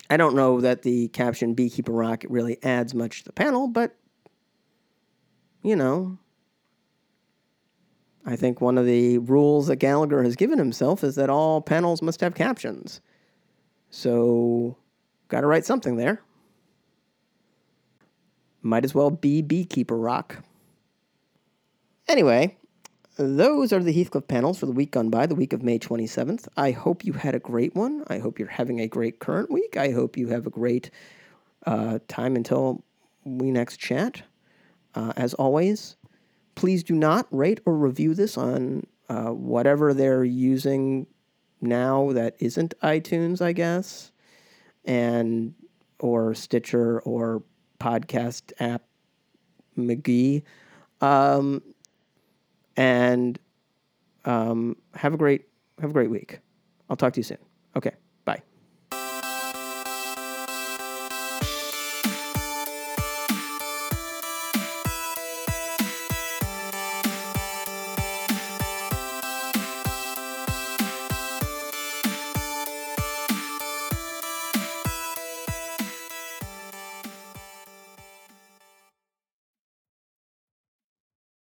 I 0.09 0.17
don't 0.17 0.35
know 0.35 0.61
that 0.61 0.81
the 0.81 1.09
caption 1.09 1.53
Beekeeper 1.53 1.91
Rock 1.91 2.23
really 2.27 2.57
adds 2.63 2.95
much 2.95 3.19
to 3.19 3.25
the 3.25 3.33
panel, 3.33 3.67
but 3.67 3.95
you 5.61 5.75
know, 5.75 6.17
I 8.25 8.35
think 8.35 8.59
one 8.59 8.77
of 8.77 8.85
the 8.85 9.19
rules 9.19 9.67
that 9.67 9.75
Gallagher 9.75 10.23
has 10.23 10.35
given 10.35 10.57
himself 10.57 11.03
is 11.03 11.15
that 11.15 11.29
all 11.29 11.61
panels 11.61 12.01
must 12.01 12.21
have 12.21 12.33
captions. 12.33 12.99
So, 13.91 14.77
got 15.27 15.41
to 15.41 15.47
write 15.47 15.65
something 15.65 15.97
there. 15.97 16.21
Might 18.63 18.83
as 18.83 18.95
well 18.95 19.11
be 19.11 19.43
Beekeeper 19.43 19.95
Rock. 19.95 20.43
Anyway, 22.07 22.57
those 23.17 23.71
are 23.71 23.81
the 23.81 23.93
Heathcliff 23.93 24.27
panels 24.27 24.59
for 24.59 24.65
the 24.65 24.71
week 24.71 24.91
gone 24.91 25.09
by, 25.09 25.27
the 25.27 25.35
week 25.35 25.53
of 25.53 25.63
May 25.63 25.77
27th. 25.77 26.47
I 26.57 26.71
hope 26.71 27.05
you 27.05 27.13
had 27.13 27.35
a 27.35 27.39
great 27.39 27.75
one. 27.75 28.03
I 28.07 28.17
hope 28.17 28.39
you're 28.39 28.47
having 28.47 28.81
a 28.81 28.87
great 28.87 29.19
current 29.19 29.51
week. 29.51 29.77
I 29.77 29.91
hope 29.91 30.17
you 30.17 30.29
have 30.29 30.47
a 30.47 30.49
great 30.49 30.89
uh, 31.65 31.99
time 32.07 32.35
until 32.35 32.83
we 33.23 33.51
next 33.51 33.77
chat. 33.77 34.23
Uh, 34.95 35.13
as 35.15 35.33
always, 35.35 35.95
please 36.55 36.83
do 36.83 36.95
not 36.95 37.27
rate 37.31 37.59
or 37.65 37.75
review 37.75 38.13
this 38.13 38.37
on 38.37 38.85
uh, 39.09 39.29
whatever 39.29 39.93
they're 39.93 40.23
using 40.23 41.07
now 41.61 42.11
that 42.13 42.35
isn't 42.39 42.73
iTunes, 42.81 43.41
I 43.41 43.51
guess, 43.51 44.11
and 44.83 45.53
or 45.99 46.33
Stitcher 46.33 46.99
or 47.01 47.43
podcast 47.79 48.53
app 48.59 48.83
McGee. 49.77 50.43
Um, 51.01 51.61
and 52.77 53.39
um, 54.25 54.75
have 54.95 55.13
a 55.13 55.17
great 55.17 55.47
have 55.79 55.89
a 55.89 55.93
great 55.93 56.09
week. 56.09 56.39
I'll 56.89 56.95
talk 56.95 57.13
to 57.13 57.19
you 57.19 57.23
soon. 57.23 57.37
Okay. 57.75 57.91